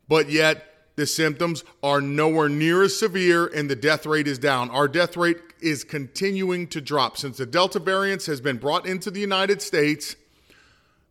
but 0.08 0.28
yet 0.28 0.64
the 0.96 1.06
symptoms 1.06 1.62
are 1.84 2.00
nowhere 2.00 2.48
near 2.48 2.82
as 2.82 2.98
severe 2.98 3.46
and 3.46 3.70
the 3.70 3.76
death 3.76 4.04
rate 4.04 4.26
is 4.26 4.38
down. 4.38 4.68
Our 4.70 4.88
death 4.88 5.16
rate 5.16 5.38
is 5.60 5.84
continuing 5.84 6.66
to 6.68 6.80
drop. 6.80 7.16
Since 7.16 7.36
the 7.36 7.46
Delta 7.46 7.78
variant 7.78 8.26
has 8.26 8.40
been 8.40 8.56
brought 8.56 8.86
into 8.86 9.10
the 9.12 9.20
United 9.20 9.62
States, 9.62 10.16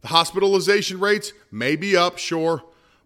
the 0.05 0.09
hospitalization 0.09 0.99
rates 0.99 1.33
may 1.49 1.75
be 1.75 1.97
up, 1.97 2.19
sure, 2.19 2.61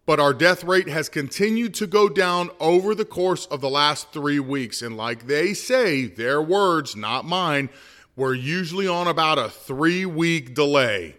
but 0.05 0.19
our 0.19 0.33
death 0.33 0.65
rate 0.65 0.89
has 0.89 1.07
continued 1.07 1.73
to 1.75 1.87
go 1.87 2.09
down 2.09 2.49
over 2.59 2.93
the 2.93 3.05
course 3.05 3.45
of 3.45 3.61
the 3.61 3.69
last 3.69 4.11
three 4.11 4.41
weeks. 4.41 4.81
And 4.81 4.97
like 4.97 5.25
they 5.25 5.53
say, 5.53 6.07
their 6.07 6.41
words, 6.41 6.97
not 6.97 7.23
mine, 7.23 7.69
we're 8.17 8.33
usually 8.33 8.85
on 8.85 9.07
about 9.07 9.37
a 9.37 9.47
three 9.47 10.05
week 10.05 10.53
delay. 10.53 11.15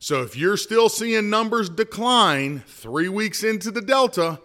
So 0.00 0.22
if 0.22 0.36
you're 0.36 0.56
still 0.56 0.88
seeing 0.88 1.30
numbers 1.30 1.70
decline 1.70 2.64
three 2.66 3.08
weeks 3.08 3.44
into 3.44 3.70
the 3.70 3.82
Delta, 3.82 4.40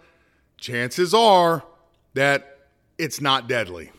chances 0.56 1.16
are 1.16 1.64
that 2.14 2.60
it's 3.00 3.20
not 3.20 3.48
deadly. 3.48 3.92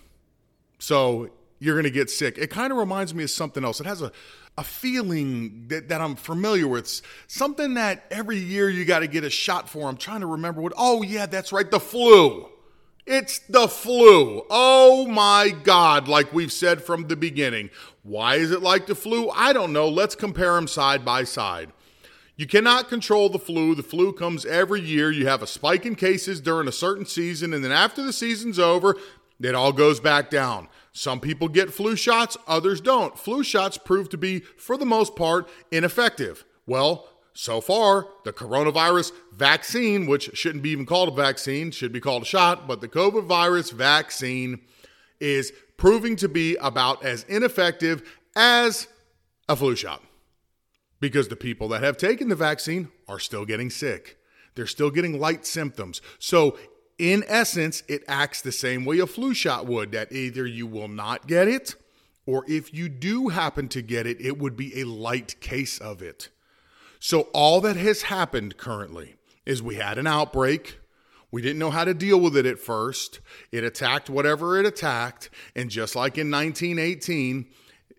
So 0.78 1.30
you're 1.58 1.74
going 1.74 1.82
to 1.82 1.90
get 1.90 2.10
sick. 2.10 2.38
It 2.38 2.50
kind 2.50 2.70
of 2.70 2.78
reminds 2.78 3.12
me 3.12 3.24
of 3.24 3.30
something 3.30 3.64
else. 3.64 3.80
It 3.80 3.86
has 3.86 4.02
a 4.02 4.12
a 4.58 4.64
feeling 4.64 5.66
that, 5.68 5.88
that 5.88 6.00
I'm 6.00 6.16
familiar 6.16 6.66
with, 6.66 7.02
something 7.26 7.74
that 7.74 8.04
every 8.10 8.38
year 8.38 8.70
you 8.70 8.84
got 8.84 9.00
to 9.00 9.06
get 9.06 9.24
a 9.24 9.30
shot 9.30 9.68
for. 9.68 9.88
I'm 9.88 9.96
trying 9.96 10.20
to 10.20 10.26
remember 10.26 10.60
what. 10.60 10.72
Oh, 10.76 11.02
yeah, 11.02 11.26
that's 11.26 11.52
right, 11.52 11.70
the 11.70 11.80
flu. 11.80 12.48
It's 13.06 13.38
the 13.38 13.68
flu. 13.68 14.42
Oh 14.50 15.06
my 15.06 15.54
God, 15.62 16.08
like 16.08 16.32
we've 16.32 16.52
said 16.52 16.82
from 16.82 17.06
the 17.06 17.14
beginning. 17.14 17.70
Why 18.02 18.34
is 18.36 18.50
it 18.50 18.62
like 18.62 18.86
the 18.86 18.96
flu? 18.96 19.30
I 19.30 19.52
don't 19.52 19.72
know. 19.72 19.88
Let's 19.88 20.16
compare 20.16 20.54
them 20.54 20.66
side 20.66 21.04
by 21.04 21.22
side. 21.22 21.72
You 22.34 22.46
cannot 22.46 22.88
control 22.88 23.28
the 23.28 23.38
flu. 23.38 23.74
The 23.74 23.84
flu 23.84 24.12
comes 24.12 24.44
every 24.44 24.80
year. 24.80 25.10
You 25.10 25.26
have 25.28 25.42
a 25.42 25.46
spike 25.46 25.86
in 25.86 25.94
cases 25.94 26.40
during 26.40 26.66
a 26.66 26.72
certain 26.72 27.06
season, 27.06 27.54
and 27.54 27.62
then 27.62 27.72
after 27.72 28.02
the 28.02 28.12
season's 28.12 28.58
over, 28.58 28.96
it 29.40 29.54
all 29.54 29.72
goes 29.72 30.00
back 30.00 30.28
down. 30.28 30.68
Some 30.96 31.20
people 31.20 31.48
get 31.48 31.74
flu 31.74 31.94
shots, 31.94 32.38
others 32.48 32.80
don't. 32.80 33.18
Flu 33.18 33.44
shots 33.44 33.76
prove 33.76 34.08
to 34.08 34.16
be, 34.16 34.40
for 34.40 34.78
the 34.78 34.86
most 34.86 35.14
part, 35.14 35.46
ineffective. 35.70 36.46
Well, 36.66 37.06
so 37.34 37.60
far, 37.60 38.08
the 38.24 38.32
coronavirus 38.32 39.12
vaccine, 39.30 40.06
which 40.06 40.30
shouldn't 40.32 40.62
be 40.62 40.70
even 40.70 40.86
called 40.86 41.10
a 41.10 41.14
vaccine, 41.14 41.70
should 41.70 41.92
be 41.92 42.00
called 42.00 42.22
a 42.22 42.24
shot, 42.24 42.66
but 42.66 42.80
the 42.80 42.88
COVID 42.88 43.24
virus 43.26 43.72
vaccine 43.72 44.62
is 45.20 45.52
proving 45.76 46.16
to 46.16 46.30
be 46.30 46.56
about 46.62 47.04
as 47.04 47.24
ineffective 47.24 48.02
as 48.34 48.88
a 49.50 49.54
flu 49.54 49.76
shot 49.76 50.02
because 50.98 51.28
the 51.28 51.36
people 51.36 51.68
that 51.68 51.82
have 51.82 51.98
taken 51.98 52.30
the 52.30 52.34
vaccine 52.34 52.88
are 53.06 53.18
still 53.18 53.44
getting 53.44 53.68
sick. 53.68 54.16
They're 54.54 54.66
still 54.66 54.90
getting 54.90 55.20
light 55.20 55.44
symptoms. 55.44 56.00
So, 56.18 56.56
in 56.98 57.24
essence, 57.26 57.82
it 57.88 58.02
acts 58.08 58.40
the 58.40 58.52
same 58.52 58.84
way 58.84 58.98
a 58.98 59.06
flu 59.06 59.34
shot 59.34 59.66
would 59.66 59.92
that 59.92 60.12
either 60.12 60.46
you 60.46 60.66
will 60.66 60.88
not 60.88 61.26
get 61.26 61.48
it, 61.48 61.74
or 62.24 62.44
if 62.48 62.72
you 62.74 62.88
do 62.88 63.28
happen 63.28 63.68
to 63.68 63.82
get 63.82 64.06
it, 64.06 64.20
it 64.20 64.38
would 64.38 64.56
be 64.56 64.80
a 64.80 64.84
light 64.84 65.38
case 65.40 65.78
of 65.78 66.02
it. 66.02 66.30
So, 66.98 67.22
all 67.32 67.60
that 67.60 67.76
has 67.76 68.02
happened 68.02 68.56
currently 68.56 69.16
is 69.44 69.62
we 69.62 69.76
had 69.76 69.98
an 69.98 70.06
outbreak. 70.06 70.78
We 71.30 71.42
didn't 71.42 71.58
know 71.58 71.70
how 71.70 71.84
to 71.84 71.94
deal 71.94 72.18
with 72.18 72.36
it 72.36 72.46
at 72.46 72.58
first. 72.58 73.20
It 73.52 73.62
attacked 73.62 74.08
whatever 74.08 74.58
it 74.58 74.66
attacked. 74.66 75.30
And 75.54 75.70
just 75.70 75.94
like 75.94 76.18
in 76.18 76.30
1918, 76.30 77.46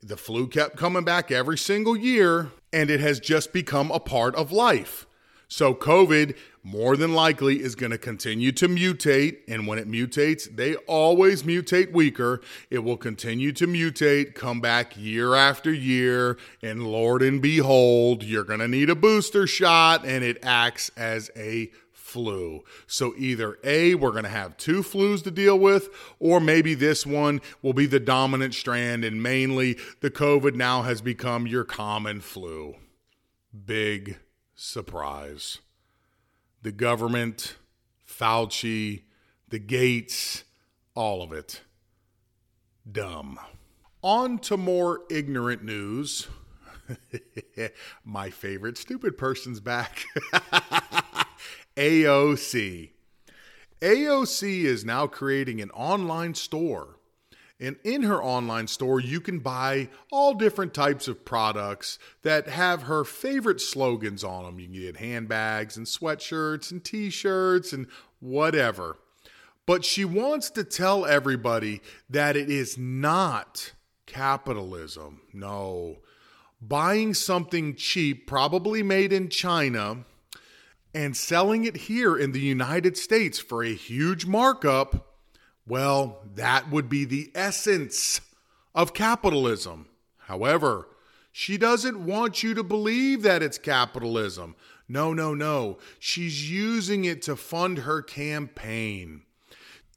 the 0.02 0.18
flu 0.18 0.48
kept 0.48 0.78
coming 0.78 1.04
back 1.04 1.32
every 1.32 1.58
single 1.58 1.96
year, 1.96 2.52
and 2.74 2.90
it 2.90 3.00
has 3.00 3.20
just 3.20 3.54
become 3.54 3.92
a 3.92 4.00
part 4.00 4.36
of 4.36 4.52
life. 4.52 5.07
So, 5.48 5.74
COVID 5.74 6.36
more 6.68 6.98
than 6.98 7.14
likely 7.14 7.64
is 7.64 7.76
going 7.76 7.94
to 7.94 7.98
continue 7.98 8.52
to 8.52 8.68
mutate. 8.68 9.38
And 9.48 9.66
when 9.66 9.80
it 9.80 9.90
mutates, 9.90 10.54
they 10.54 10.76
always 10.76 11.44
mutate 11.44 11.94
weaker. 11.94 12.42
It 12.70 12.80
will 12.80 12.98
continue 12.98 13.54
to 13.54 13.66
mutate, 13.66 14.36
come 14.36 14.60
back 14.60 14.98
year 14.98 15.34
after 15.34 15.72
year. 15.72 16.38
And 16.62 16.86
Lord 16.86 17.22
and 17.22 17.42
behold, 17.42 18.24
you're 18.24 18.44
going 18.44 18.60
to 18.60 18.68
need 18.68 18.90
a 18.90 18.96
booster 18.96 19.48
shot, 19.48 20.06
and 20.06 20.26
it 20.26 20.40
acts 20.44 20.92
as 20.98 21.32
a 21.38 21.72
flu. 21.94 22.64
So 22.86 23.14
either 23.18 23.58
A, 23.64 23.96
we're 23.96 24.12
going 24.12 24.24
to 24.24 24.30
have 24.30 24.58
two 24.58 24.82
flus 24.82 25.24
to 25.24 25.32
deal 25.32 25.58
with, 25.58 25.90
or 26.20 26.42
maybe 26.42 26.74
this 26.74 27.06
one 27.06 27.40
will 27.62 27.74
be 27.74 27.86
the 27.86 28.00
dominant 28.00 28.54
strand, 28.54 29.06
and 29.06 29.24
mainly 29.24 29.78
the 30.02 30.12
COVID 30.12 30.56
now 30.56 30.82
has 30.82 31.02
become 31.02 31.48
your 31.48 31.64
common 31.64 32.20
flu. 32.20 32.76
Big 33.66 34.18
surprise. 34.58 35.60
The 36.64 36.72
government, 36.74 37.56
Fauci, 38.06 39.04
the 39.48 39.60
Gates, 39.60 40.44
all 40.96 41.22
of 41.22 41.32
it. 41.32 41.62
Dumb. 42.92 43.40
On 44.02 44.38
to 44.40 44.58
more 44.58 45.02
ignorant 45.10 45.64
news. 45.64 46.28
My 48.04 48.30
favorite 48.30 48.78
stupid 48.78 49.18
person's 49.18 49.60
back. 49.60 50.04
AOC. 51.78 52.90
AOC 53.82 54.64
is 54.64 54.84
now 54.84 55.06
creating 55.06 55.62
an 55.62 55.70
online 55.72 56.34
store 56.34 56.97
and 57.60 57.78
in 57.84 58.04
her 58.04 58.22
online 58.22 58.68
store, 58.68 59.00
you 59.00 59.20
can 59.20 59.40
buy 59.40 59.90
all 60.12 60.36
different 60.36 60.76
types 60.76 61.08
of 61.08 61.26
products 61.26 61.98
that 62.22 62.48
have 62.48 62.84
her 62.84 63.04
favorite 63.04 63.60
slogans 63.60 64.24
on 64.24 64.46
them. 64.46 64.60
You 64.60 64.68
can 64.68 64.76
get 64.76 64.98
handbags 64.98 65.76
and 65.76 65.88
sweatshirts 65.88 66.72
and 66.72 66.84
t 66.84 67.10
shirts 67.10 67.74
and 67.74 67.88
whatever. 68.20 68.98
But 69.66 69.84
she 69.84 70.06
wants 70.06 70.52
to 70.52 70.64
tell 70.64 71.06
everybody 71.06 71.82
that 72.10 72.38
it 72.38 72.50
is 72.50 72.78
not 72.78 73.74
capitalism. 74.06 75.22
No. 75.34 75.98
Buying 76.62 77.14
something 77.14 77.76
cheap, 77.76 78.28
probably 78.28 78.84
made 78.84 79.12
in 79.12 79.30
China, 79.30 80.06
and 80.94 81.18
selling 81.18 81.66
it 81.66 81.76
here 81.76 82.18
in 82.18 82.32
the 82.32 82.40
United 82.40 82.98
States 82.98 83.40
for 83.40 83.64
a 83.64 83.74
huge 83.74 84.26
markup 84.26 85.07
well, 85.68 86.20
that 86.36 86.70
would 86.70 86.90
be 86.90 87.06
the 87.06 87.32
essence 87.36 88.22
of 88.74 88.94
capitalism. 88.94 89.88
However, 90.18 90.88
she 91.32 91.58
doesn't 91.58 92.06
want 92.06 92.42
you 92.42 92.54
to 92.54 92.64
believe 92.64 93.22
that 93.24 93.44
it's 93.44 93.58
capitalism. 93.58 94.56
No, 94.88 95.14
no, 95.14 95.34
no. 95.34 95.78
She's 96.00 96.50
using 96.50 97.06
it 97.06 97.22
to 97.24 97.36
fund 97.36 97.80
her 97.80 98.02
campaign. 98.02 99.24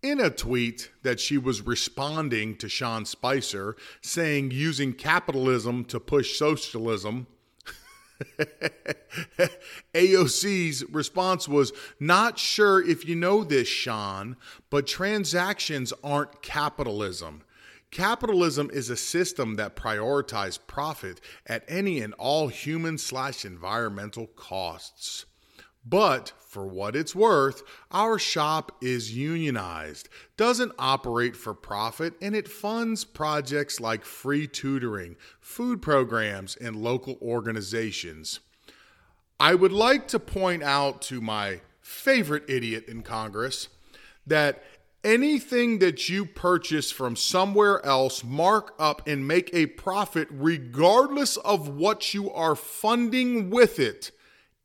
In 0.03 0.19
a 0.19 0.31
tweet 0.31 0.91
that 1.03 1.21
she 1.21 1.37
was 1.37 1.63
responding 1.63 2.57
to 2.57 2.69
Sean 2.69 3.05
Spicer, 3.05 3.77
saying 4.01 4.51
using 4.51 4.95
capitalism 4.95 5.85
to 5.87 6.01
push 6.01 6.39
socialism, 6.39 7.27
AOC's 9.95 10.85
response 10.91 11.49
was 11.49 11.73
Not 11.99 12.39
sure 12.39 12.87
if 12.87 13.07
you 13.07 13.17
know 13.17 13.45
this, 13.45 13.69
Sean, 13.69 14.37
but 14.69 14.87
transactions 14.87 15.93
aren't 16.03 16.43
capitalism. 16.43 17.43
Capitalism 17.91 18.71
is 18.73 18.89
a 18.89 18.97
system 18.97 19.57
that 19.57 19.75
prioritizes 19.75 20.59
profit 20.67 21.21
at 21.47 21.65
any 21.67 22.01
and 22.01 22.15
all 22.15 22.47
human 22.49 22.97
slash 22.99 23.45
environmental 23.45 24.29
costs. 24.29 25.27
But 25.85 26.33
for 26.39 26.67
what 26.67 26.95
it's 26.95 27.15
worth, 27.15 27.63
our 27.91 28.19
shop 28.19 28.73
is 28.83 29.17
unionized, 29.17 30.09
doesn't 30.37 30.73
operate 30.79 31.37
for 31.37 31.55
profit, 31.55 32.15
and 32.21 32.35
it 32.35 32.49
funds 32.49 33.05
projects 33.05 33.81
like 33.81 34.05
free 34.05 34.47
tutoring, 34.47 35.17
food 35.41 35.81
programs, 35.81 36.57
and 36.57 36.77
local 36.77 37.19
organizations. 37.23 38.41
I 39.39 39.55
would 39.55 39.73
like 39.73 40.07
to 40.09 40.19
point 40.19 40.63
out 40.63 41.01
to 41.03 41.21
my 41.21 41.61
favorite 41.81 42.45
idiot 42.49 42.87
in 42.89 43.03
Congress 43.03 43.69
that 44.27 44.63
anything 45.03 45.79
that 45.79 46.09
you 46.09 46.27
purchase 46.27 46.91
from 46.91 47.17
somewhere 47.17 47.85
else, 47.87 48.23
mark 48.23 48.75
up 48.79 49.07
and 49.07 49.27
make 49.27 49.51
a 49.55 49.67
profit, 49.67 50.29
regardless 50.31 51.37
of 51.39 51.69
what 51.69 52.13
you 52.13 52.31
are 52.31 52.55
funding 52.55 53.51
with 53.51 53.79
it, 53.79 54.11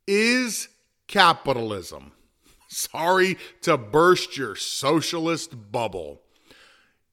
is 0.06 0.68
capitalism. 1.06 2.12
Sorry 2.68 3.38
to 3.62 3.76
burst 3.76 4.36
your 4.36 4.56
socialist 4.56 5.72
bubble. 5.72 6.22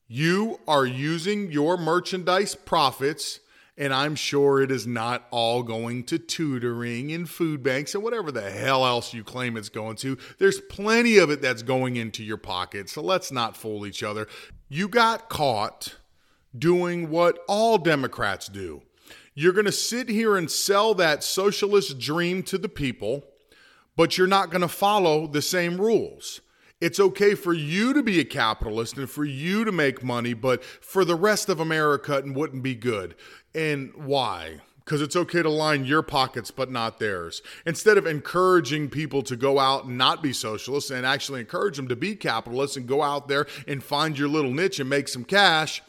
You 0.08 0.60
are 0.68 0.86
using 0.86 1.52
your 1.52 1.78
merchandise 1.78 2.56
profits, 2.56 3.40
and 3.78 3.94
I'm 3.94 4.16
sure 4.16 4.62
it 4.62 4.70
is 4.70 4.86
not 4.86 5.26
all 5.32 5.64
going 5.64 6.04
to 6.06 6.20
tutoring 6.20 7.12
and 7.12 7.28
food 7.28 7.64
banks 7.64 7.96
and 7.96 8.04
whatever 8.04 8.32
the 8.32 8.52
hell 8.52 8.86
else 8.86 9.14
you 9.14 9.24
claim 9.24 9.58
it's 9.58 9.70
going 9.70 9.96
to. 9.98 10.18
There's 10.38 10.60
plenty 10.60 11.18
of 11.18 11.32
it 11.32 11.42
that's 11.42 11.64
going 11.64 11.96
into 11.96 12.24
your 12.24 12.38
pocket, 12.38 12.90
so 12.90 13.02
let's 13.02 13.32
not 13.32 13.58
fool 13.58 13.88
each 13.88 14.04
other. 14.04 14.28
You 14.70 14.88
got 14.88 15.30
caught 15.30 15.96
doing 16.56 17.10
what 17.10 17.40
all 17.48 17.78
Democrats 17.78 18.48
do. 18.48 18.84
You're 19.34 19.54
going 19.54 19.66
to 19.66 19.72
sit 19.72 20.10
here 20.10 20.38
and 20.38 20.52
sell 20.52 20.94
that 20.96 21.24
socialist 21.24 21.98
dream 21.98 22.44
to 22.44 22.58
the 22.58 22.70
people 22.70 23.24
but 23.96 24.18
you're 24.18 24.28
not 24.28 24.50
going 24.50 24.62
to 24.62 24.68
follow 24.68 25.28
the 25.28 25.42
same 25.42 25.80
rules. 25.80 26.42
It's 26.82 27.00
okay 27.00 27.34
for 27.36 27.54
you 27.54 27.94
to 27.94 28.04
be 28.04 28.20
a 28.20 28.26
capitalist 28.26 28.98
and 28.98 29.10
for 29.10 29.24
you 29.24 29.64
to 29.64 29.72
make 29.72 30.04
money, 30.04 30.34
but 30.34 30.64
for 30.64 31.06
the 31.06 31.16
rest 31.16 31.48
of 31.48 31.60
America, 31.60 32.18
it 32.18 32.34
wouldn't 32.34 32.64
be 32.64 32.76
good. 32.76 33.16
And 33.56 33.94
why? 33.96 34.60
Because 34.84 35.02
it's 35.02 35.16
okay 35.16 35.42
to 35.42 35.50
line 35.50 35.86
your 35.86 36.02
pockets, 36.02 36.52
but 36.52 36.70
not 36.70 37.00
theirs. 37.00 37.42
Instead 37.66 37.98
of 37.98 38.06
encouraging 38.06 38.90
people 38.90 39.24
to 39.24 39.38
go 39.38 39.60
out 39.60 39.86
and 39.86 39.98
not 39.98 40.22
be 40.22 40.34
socialists 40.34 40.92
and 40.92 41.06
actually 41.06 41.40
encourage 41.40 41.78
them 41.78 41.88
to 41.88 41.96
be 41.96 42.18
capitalists 42.18 42.76
and 42.76 42.86
go 42.86 43.02
out 43.02 43.30
there 43.30 43.48
and 43.66 43.82
find 43.82 44.20
your 44.20 44.28
little 44.28 44.52
niche 44.52 44.82
and 44.82 44.90
make 44.90 45.08
some 45.08 45.24
cash 45.24 45.82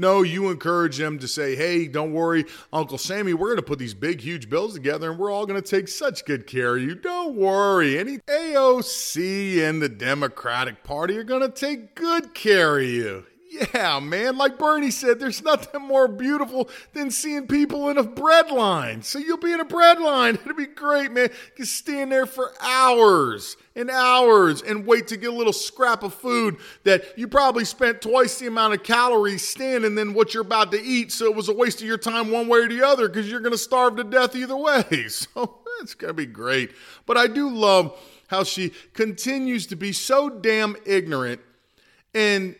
no, 0.00 0.22
you 0.22 0.50
encourage 0.50 0.96
them 0.96 1.18
to 1.18 1.28
say, 1.28 1.54
hey, 1.54 1.86
don't 1.86 2.12
worry, 2.12 2.46
Uncle 2.72 2.98
Sammy, 2.98 3.34
we're 3.34 3.48
going 3.48 3.56
to 3.56 3.62
put 3.62 3.78
these 3.78 3.94
big, 3.94 4.20
huge 4.20 4.48
bills 4.48 4.74
together 4.74 5.10
and 5.10 5.18
we're 5.18 5.30
all 5.30 5.46
going 5.46 5.60
to 5.60 5.68
take 5.68 5.88
such 5.88 6.24
good 6.24 6.46
care 6.46 6.76
of 6.76 6.82
you. 6.82 6.94
Don't 6.94 7.36
worry. 7.36 7.98
Any 7.98 8.18
AOC 8.18 9.68
and 9.68 9.82
the 9.82 9.88
Democratic 9.88 10.82
Party 10.82 11.16
are 11.18 11.24
going 11.24 11.42
to 11.42 11.50
take 11.50 11.94
good 11.94 12.34
care 12.34 12.78
of 12.78 12.86
you. 12.86 13.26
Yeah, 13.74 14.00
man. 14.00 14.38
Like 14.38 14.58
Bernie 14.58 14.90
said, 14.90 15.20
there's 15.20 15.42
nothing 15.42 15.82
more 15.82 16.08
beautiful 16.08 16.70
than 16.94 17.10
seeing 17.10 17.46
people 17.46 17.88
in 17.90 17.98
a 17.98 18.02
bread 18.02 18.50
line. 18.50 19.02
So 19.02 19.18
you'll 19.18 19.36
be 19.36 19.52
in 19.52 19.60
a 19.60 19.64
bread 19.64 20.00
line. 20.00 20.34
It'll 20.44 20.54
be 20.54 20.66
great, 20.66 21.12
man. 21.12 21.30
You 21.56 21.64
stand 21.64 22.10
there 22.10 22.26
for 22.26 22.52
hours 22.60 23.56
and 23.76 23.90
hours 23.90 24.62
and 24.62 24.86
wait 24.86 25.08
to 25.08 25.16
get 25.16 25.30
a 25.30 25.36
little 25.36 25.52
scrap 25.52 26.02
of 26.02 26.14
food 26.14 26.56
that 26.84 27.18
you 27.18 27.28
probably 27.28 27.64
spent 27.64 28.00
twice 28.00 28.38
the 28.38 28.46
amount 28.46 28.74
of 28.74 28.82
calories 28.82 29.46
standing 29.46 29.94
than 29.94 30.14
what 30.14 30.32
you're 30.32 30.42
about 30.42 30.72
to 30.72 30.82
eat. 30.82 31.12
So 31.12 31.26
it 31.26 31.34
was 31.34 31.48
a 31.48 31.54
waste 31.54 31.82
of 31.82 31.86
your 31.86 31.98
time 31.98 32.30
one 32.30 32.48
way 32.48 32.60
or 32.60 32.68
the 32.68 32.86
other 32.86 33.08
because 33.08 33.30
you're 33.30 33.40
going 33.40 33.52
to 33.52 33.58
starve 33.58 33.96
to 33.96 34.04
death 34.04 34.34
either 34.34 34.56
way. 34.56 34.84
So 35.10 35.58
it's 35.82 35.94
going 35.94 36.10
to 36.10 36.14
be 36.14 36.26
great. 36.26 36.72
But 37.06 37.16
I 37.16 37.26
do 37.26 37.48
love 37.50 37.98
how 38.28 38.44
she 38.44 38.70
continues 38.92 39.66
to 39.68 39.76
be 39.76 39.92
so 39.92 40.28
damn 40.28 40.76
ignorant 40.84 41.40
and 42.14 42.54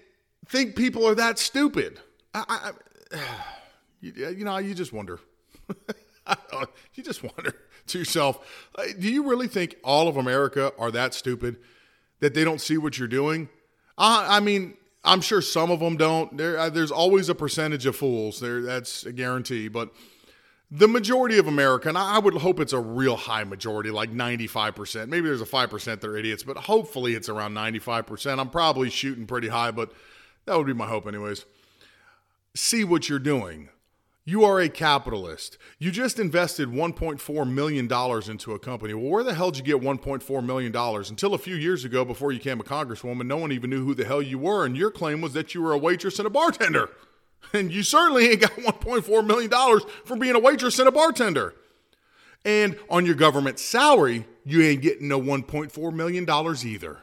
think 0.50 0.76
people 0.76 1.06
are 1.06 1.14
that 1.14 1.38
stupid. 1.38 2.00
I, 2.34 2.72
I, 3.12 3.18
you, 4.00 4.44
know, 4.44 4.58
you 4.58 4.74
just 4.74 4.92
wonder. 4.92 5.20
you 6.94 7.02
just 7.02 7.22
wonder 7.22 7.54
to 7.88 7.98
yourself, 7.98 8.68
uh, 8.76 8.84
do 8.98 9.10
you 9.10 9.28
really 9.28 9.48
think 9.48 9.76
all 9.84 10.08
of 10.08 10.16
America 10.16 10.72
are 10.78 10.90
that 10.90 11.14
stupid 11.14 11.56
that 12.20 12.34
they 12.34 12.44
don't 12.44 12.60
see 12.60 12.76
what 12.76 12.98
you're 12.98 13.08
doing? 13.08 13.48
Uh, 13.96 14.26
I 14.28 14.40
mean, 14.40 14.74
I'm 15.04 15.20
sure 15.20 15.40
some 15.40 15.70
of 15.70 15.80
them 15.80 15.96
don't. 15.96 16.36
There, 16.36 16.58
uh, 16.58 16.70
there's 16.70 16.90
always 16.90 17.28
a 17.28 17.34
percentage 17.34 17.86
of 17.86 17.96
fools. 17.96 18.40
There, 18.40 18.62
that's 18.62 19.06
a 19.06 19.12
guarantee. 19.12 19.68
But 19.68 19.90
the 20.70 20.88
majority 20.88 21.38
of 21.38 21.48
America, 21.48 21.88
and 21.88 21.98
I 21.98 22.18
would 22.18 22.34
hope 22.34 22.60
it's 22.60 22.72
a 22.72 22.78
real 22.78 23.16
high 23.16 23.44
majority, 23.44 23.90
like 23.90 24.12
95%. 24.12 25.08
Maybe 25.08 25.26
there's 25.26 25.40
a 25.40 25.46
5% 25.46 25.84
that 25.84 26.04
are 26.04 26.16
idiots, 26.16 26.42
but 26.42 26.56
hopefully 26.56 27.14
it's 27.14 27.28
around 27.28 27.54
95%. 27.54 28.38
I'm 28.38 28.50
probably 28.50 28.90
shooting 28.90 29.26
pretty 29.26 29.48
high, 29.48 29.70
but 29.70 29.92
that 30.46 30.56
would 30.56 30.66
be 30.66 30.74
my 30.74 30.86
hope, 30.86 31.06
anyways. 31.06 31.44
See 32.54 32.84
what 32.84 33.08
you're 33.08 33.18
doing. 33.18 33.68
You 34.24 34.44
are 34.44 34.60
a 34.60 34.68
capitalist. 34.68 35.58
You 35.78 35.90
just 35.90 36.18
invested 36.18 36.68
$1.4 36.68 37.50
million 37.50 37.86
into 38.30 38.52
a 38.52 38.58
company. 38.58 38.94
Well, 38.94 39.10
where 39.10 39.24
the 39.24 39.34
hell 39.34 39.50
did 39.50 39.66
you 39.66 39.78
get 39.78 39.82
$1.4 39.82 40.44
million? 40.44 40.76
Until 40.76 41.34
a 41.34 41.38
few 41.38 41.56
years 41.56 41.84
ago, 41.84 42.04
before 42.04 42.30
you 42.30 42.38
became 42.38 42.60
a 42.60 42.64
congresswoman, 42.64 43.26
no 43.26 43.38
one 43.38 43.50
even 43.50 43.70
knew 43.70 43.84
who 43.84 43.94
the 43.94 44.04
hell 44.04 44.22
you 44.22 44.38
were, 44.38 44.64
and 44.64 44.76
your 44.76 44.90
claim 44.90 45.20
was 45.20 45.32
that 45.32 45.54
you 45.54 45.62
were 45.62 45.72
a 45.72 45.78
waitress 45.78 46.18
and 46.18 46.26
a 46.26 46.30
bartender. 46.30 46.90
And 47.54 47.72
you 47.72 47.82
certainly 47.82 48.28
ain't 48.28 48.42
got 48.42 48.52
$1.4 48.52 49.26
million 49.26 49.80
from 50.04 50.18
being 50.18 50.36
a 50.36 50.38
waitress 50.38 50.78
and 50.78 50.86
a 50.86 50.92
bartender. 50.92 51.54
And 52.44 52.76
on 52.88 53.06
your 53.06 53.14
government 53.14 53.58
salary, 53.58 54.26
you 54.44 54.62
ain't 54.62 54.82
getting 54.82 55.08
no 55.08 55.20
$1.4 55.20 55.92
million 55.92 56.28
either. 56.28 56.98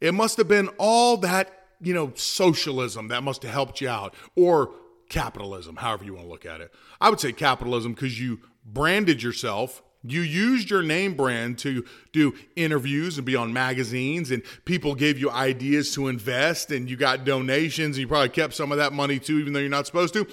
It 0.00 0.12
must 0.12 0.36
have 0.36 0.48
been 0.48 0.68
all 0.78 1.16
that, 1.18 1.59
you 1.80 1.94
know, 1.94 2.12
socialism 2.14 3.08
that 3.08 3.22
must 3.22 3.42
have 3.42 3.52
helped 3.52 3.80
you 3.80 3.88
out, 3.88 4.14
or 4.36 4.72
capitalism, 5.08 5.76
however 5.76 6.04
you 6.04 6.14
want 6.14 6.26
to 6.26 6.30
look 6.30 6.46
at 6.46 6.60
it. 6.60 6.72
I 7.00 7.10
would 7.10 7.20
say 7.20 7.32
capitalism 7.32 7.94
because 7.94 8.20
you 8.20 8.40
branded 8.64 9.22
yourself 9.22 9.82
you 10.02 10.22
used 10.22 10.70
your 10.70 10.82
name 10.82 11.14
brand 11.14 11.58
to 11.58 11.84
do 12.12 12.34
interviews 12.56 13.18
and 13.18 13.26
be 13.26 13.36
on 13.36 13.52
magazines, 13.52 14.30
and 14.30 14.42
people 14.64 14.94
gave 14.94 15.18
you 15.18 15.30
ideas 15.30 15.92
to 15.94 16.08
invest, 16.08 16.70
and 16.70 16.88
you 16.88 16.96
got 16.96 17.24
donations, 17.24 17.96
and 17.96 18.02
you 18.02 18.08
probably 18.08 18.30
kept 18.30 18.54
some 18.54 18.72
of 18.72 18.78
that 18.78 18.92
money 18.92 19.18
too, 19.18 19.38
even 19.38 19.52
though 19.52 19.60
you're 19.60 19.68
not 19.68 19.86
supposed 19.86 20.14
to. 20.14 20.26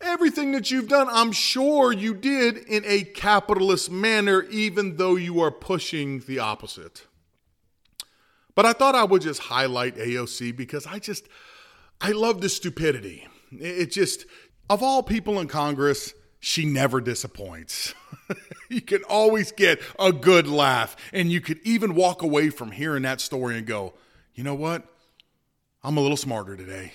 Everything 0.00 0.52
that 0.52 0.70
you've 0.70 0.88
done, 0.88 1.08
I'm 1.10 1.32
sure 1.32 1.92
you 1.92 2.14
did 2.14 2.58
in 2.58 2.84
a 2.86 3.02
capitalist 3.02 3.90
manner, 3.90 4.42
even 4.44 4.96
though 4.96 5.16
you 5.16 5.40
are 5.40 5.50
pushing 5.50 6.20
the 6.20 6.38
opposite. 6.38 7.07
But 8.58 8.66
I 8.66 8.72
thought 8.72 8.96
I 8.96 9.04
would 9.04 9.22
just 9.22 9.40
highlight 9.40 9.94
AOC 9.94 10.56
because 10.56 10.84
I 10.84 10.98
just, 10.98 11.28
I 12.00 12.10
love 12.10 12.40
the 12.40 12.48
stupidity. 12.48 13.24
It 13.52 13.92
just, 13.92 14.26
of 14.68 14.82
all 14.82 15.04
people 15.04 15.38
in 15.38 15.46
Congress, 15.46 16.12
she 16.40 16.64
never 16.64 17.00
disappoints. 17.00 17.94
you 18.68 18.80
can 18.80 19.04
always 19.04 19.52
get 19.52 19.80
a 19.96 20.10
good 20.10 20.48
laugh. 20.48 20.96
And 21.12 21.30
you 21.30 21.40
could 21.40 21.60
even 21.62 21.94
walk 21.94 22.22
away 22.22 22.50
from 22.50 22.72
hearing 22.72 23.04
that 23.04 23.20
story 23.20 23.56
and 23.56 23.64
go, 23.64 23.94
you 24.34 24.42
know 24.42 24.56
what? 24.56 24.82
I'm 25.84 25.96
a 25.96 26.00
little 26.00 26.16
smarter 26.16 26.56
today. 26.56 26.94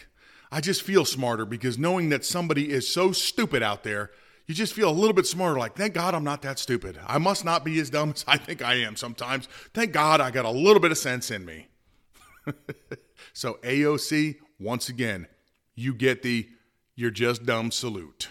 I 0.52 0.60
just 0.60 0.82
feel 0.82 1.06
smarter 1.06 1.46
because 1.46 1.78
knowing 1.78 2.10
that 2.10 2.26
somebody 2.26 2.72
is 2.72 2.90
so 2.90 3.14
stupid 3.14 3.64
out 3.64 3.86
there, 3.86 4.12
you 4.46 4.54
just 4.54 4.74
feel 4.74 4.90
a 4.90 4.92
little 4.92 5.14
bit 5.14 5.26
smarter. 5.26 5.58
Like, 5.58 5.76
thank 5.76 5.94
God 5.94 6.14
I'm 6.14 6.24
not 6.24 6.42
that 6.42 6.60
stupid. 6.60 7.00
I 7.08 7.18
must 7.18 7.46
not 7.46 7.64
be 7.64 7.80
as 7.80 7.90
dumb 7.90 8.10
as 8.16 8.26
I 8.28 8.38
think 8.38 8.62
I 8.62 8.76
am 8.76 8.96
sometimes. 8.96 9.48
Thank 9.74 9.92
God 9.92 10.22
I 10.22 10.32
got 10.32 10.46
a 10.46 10.52
little 10.52 10.80
bit 10.80 10.92
of 10.92 10.98
sense 10.98 11.32
in 11.32 11.46
me. 11.46 11.68
so, 13.34 13.60
AOC, 13.64 14.38
once 14.60 14.90
again, 14.90 15.28
you 15.76 15.94
get 15.94 16.24
the 16.24 16.48
you're 16.96 17.12
just 17.12 17.46
dumb 17.46 17.72
salute. 17.72 18.30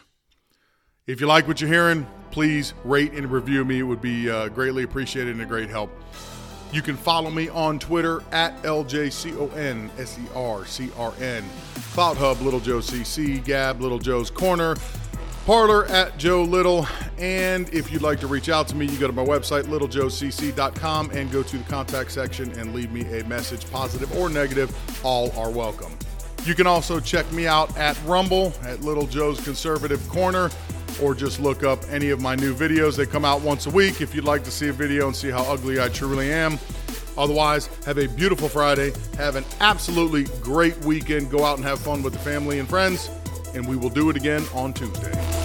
If 1.06 1.20
you 1.20 1.26
like 1.26 1.48
what 1.48 1.60
you're 1.60 1.68
hearing, 1.68 2.06
please 2.30 2.74
rate 2.84 3.12
and 3.12 3.30
review 3.30 3.64
me. 3.64 3.80
It 3.80 3.82
would 3.82 4.00
be 4.00 4.30
uh, 4.30 4.48
greatly 4.48 4.84
appreciated 4.84 5.32
and 5.32 5.42
a 5.42 5.46
great 5.46 5.68
help. 5.68 5.90
You 6.72 6.80
can 6.80 6.96
follow 6.96 7.28
me 7.28 7.48
on 7.48 7.80
Twitter 7.80 8.22
at 8.30 8.62
LJCONSERCRN, 8.62 11.44
Clout 11.92 12.16
Hub, 12.16 12.40
Little 12.40 12.60
Joe 12.60 12.78
CC, 12.78 13.44
Gab, 13.44 13.80
Little 13.80 13.98
Joe's 13.98 14.30
Corner, 14.30 14.76
Parler 15.46 15.86
at 15.86 16.18
Joe 16.18 16.42
Little. 16.42 16.86
And 17.18 17.68
if 17.74 17.92
you'd 17.92 18.02
like 18.02 18.20
to 18.20 18.26
reach 18.26 18.48
out 18.48 18.68
to 18.68 18.76
me, 18.76 18.86
you 18.86 18.98
go 18.98 19.06
to 19.06 19.12
my 19.12 19.24
website, 19.24 19.64
littlejoecc.com, 19.64 21.10
and 21.10 21.30
go 21.30 21.42
to 21.42 21.58
the 21.58 21.64
contact 21.64 22.12
section 22.12 22.52
and 22.58 22.74
leave 22.74 22.92
me 22.92 23.02
a 23.18 23.24
message, 23.24 23.70
positive 23.70 24.16
or 24.16 24.28
negative. 24.28 24.74
All 25.04 25.30
are 25.32 25.50
welcome. 25.50 25.96
You 26.44 26.54
can 26.54 26.66
also 26.66 26.98
check 27.00 27.30
me 27.32 27.46
out 27.46 27.76
at 27.76 27.96
Rumble 28.04 28.52
at 28.62 28.80
Little 28.82 29.06
Joe's 29.06 29.42
Conservative 29.42 30.06
Corner 30.08 30.50
or 31.00 31.14
just 31.14 31.40
look 31.40 31.62
up 31.62 31.80
any 31.88 32.10
of 32.10 32.20
my 32.20 32.34
new 32.34 32.54
videos. 32.54 32.96
They 32.96 33.06
come 33.06 33.24
out 33.24 33.40
once 33.42 33.66
a 33.66 33.70
week 33.70 34.00
if 34.00 34.14
you'd 34.14 34.24
like 34.24 34.44
to 34.44 34.50
see 34.50 34.68
a 34.68 34.72
video 34.72 35.06
and 35.06 35.16
see 35.16 35.30
how 35.30 35.42
ugly 35.44 35.80
I 35.80 35.88
truly 35.88 36.32
am. 36.32 36.58
Otherwise, 37.16 37.66
have 37.84 37.98
a 37.98 38.08
beautiful 38.08 38.48
Friday. 38.48 38.92
Have 39.16 39.36
an 39.36 39.44
absolutely 39.60 40.24
great 40.40 40.76
weekend. 40.78 41.30
Go 41.30 41.44
out 41.44 41.58
and 41.58 41.64
have 41.64 41.78
fun 41.78 42.02
with 42.02 42.12
the 42.12 42.18
family 42.18 42.58
and 42.58 42.68
friends, 42.68 43.10
and 43.54 43.66
we 43.66 43.76
will 43.76 43.90
do 43.90 44.10
it 44.10 44.16
again 44.16 44.44
on 44.54 44.72
Tuesday. 44.72 45.41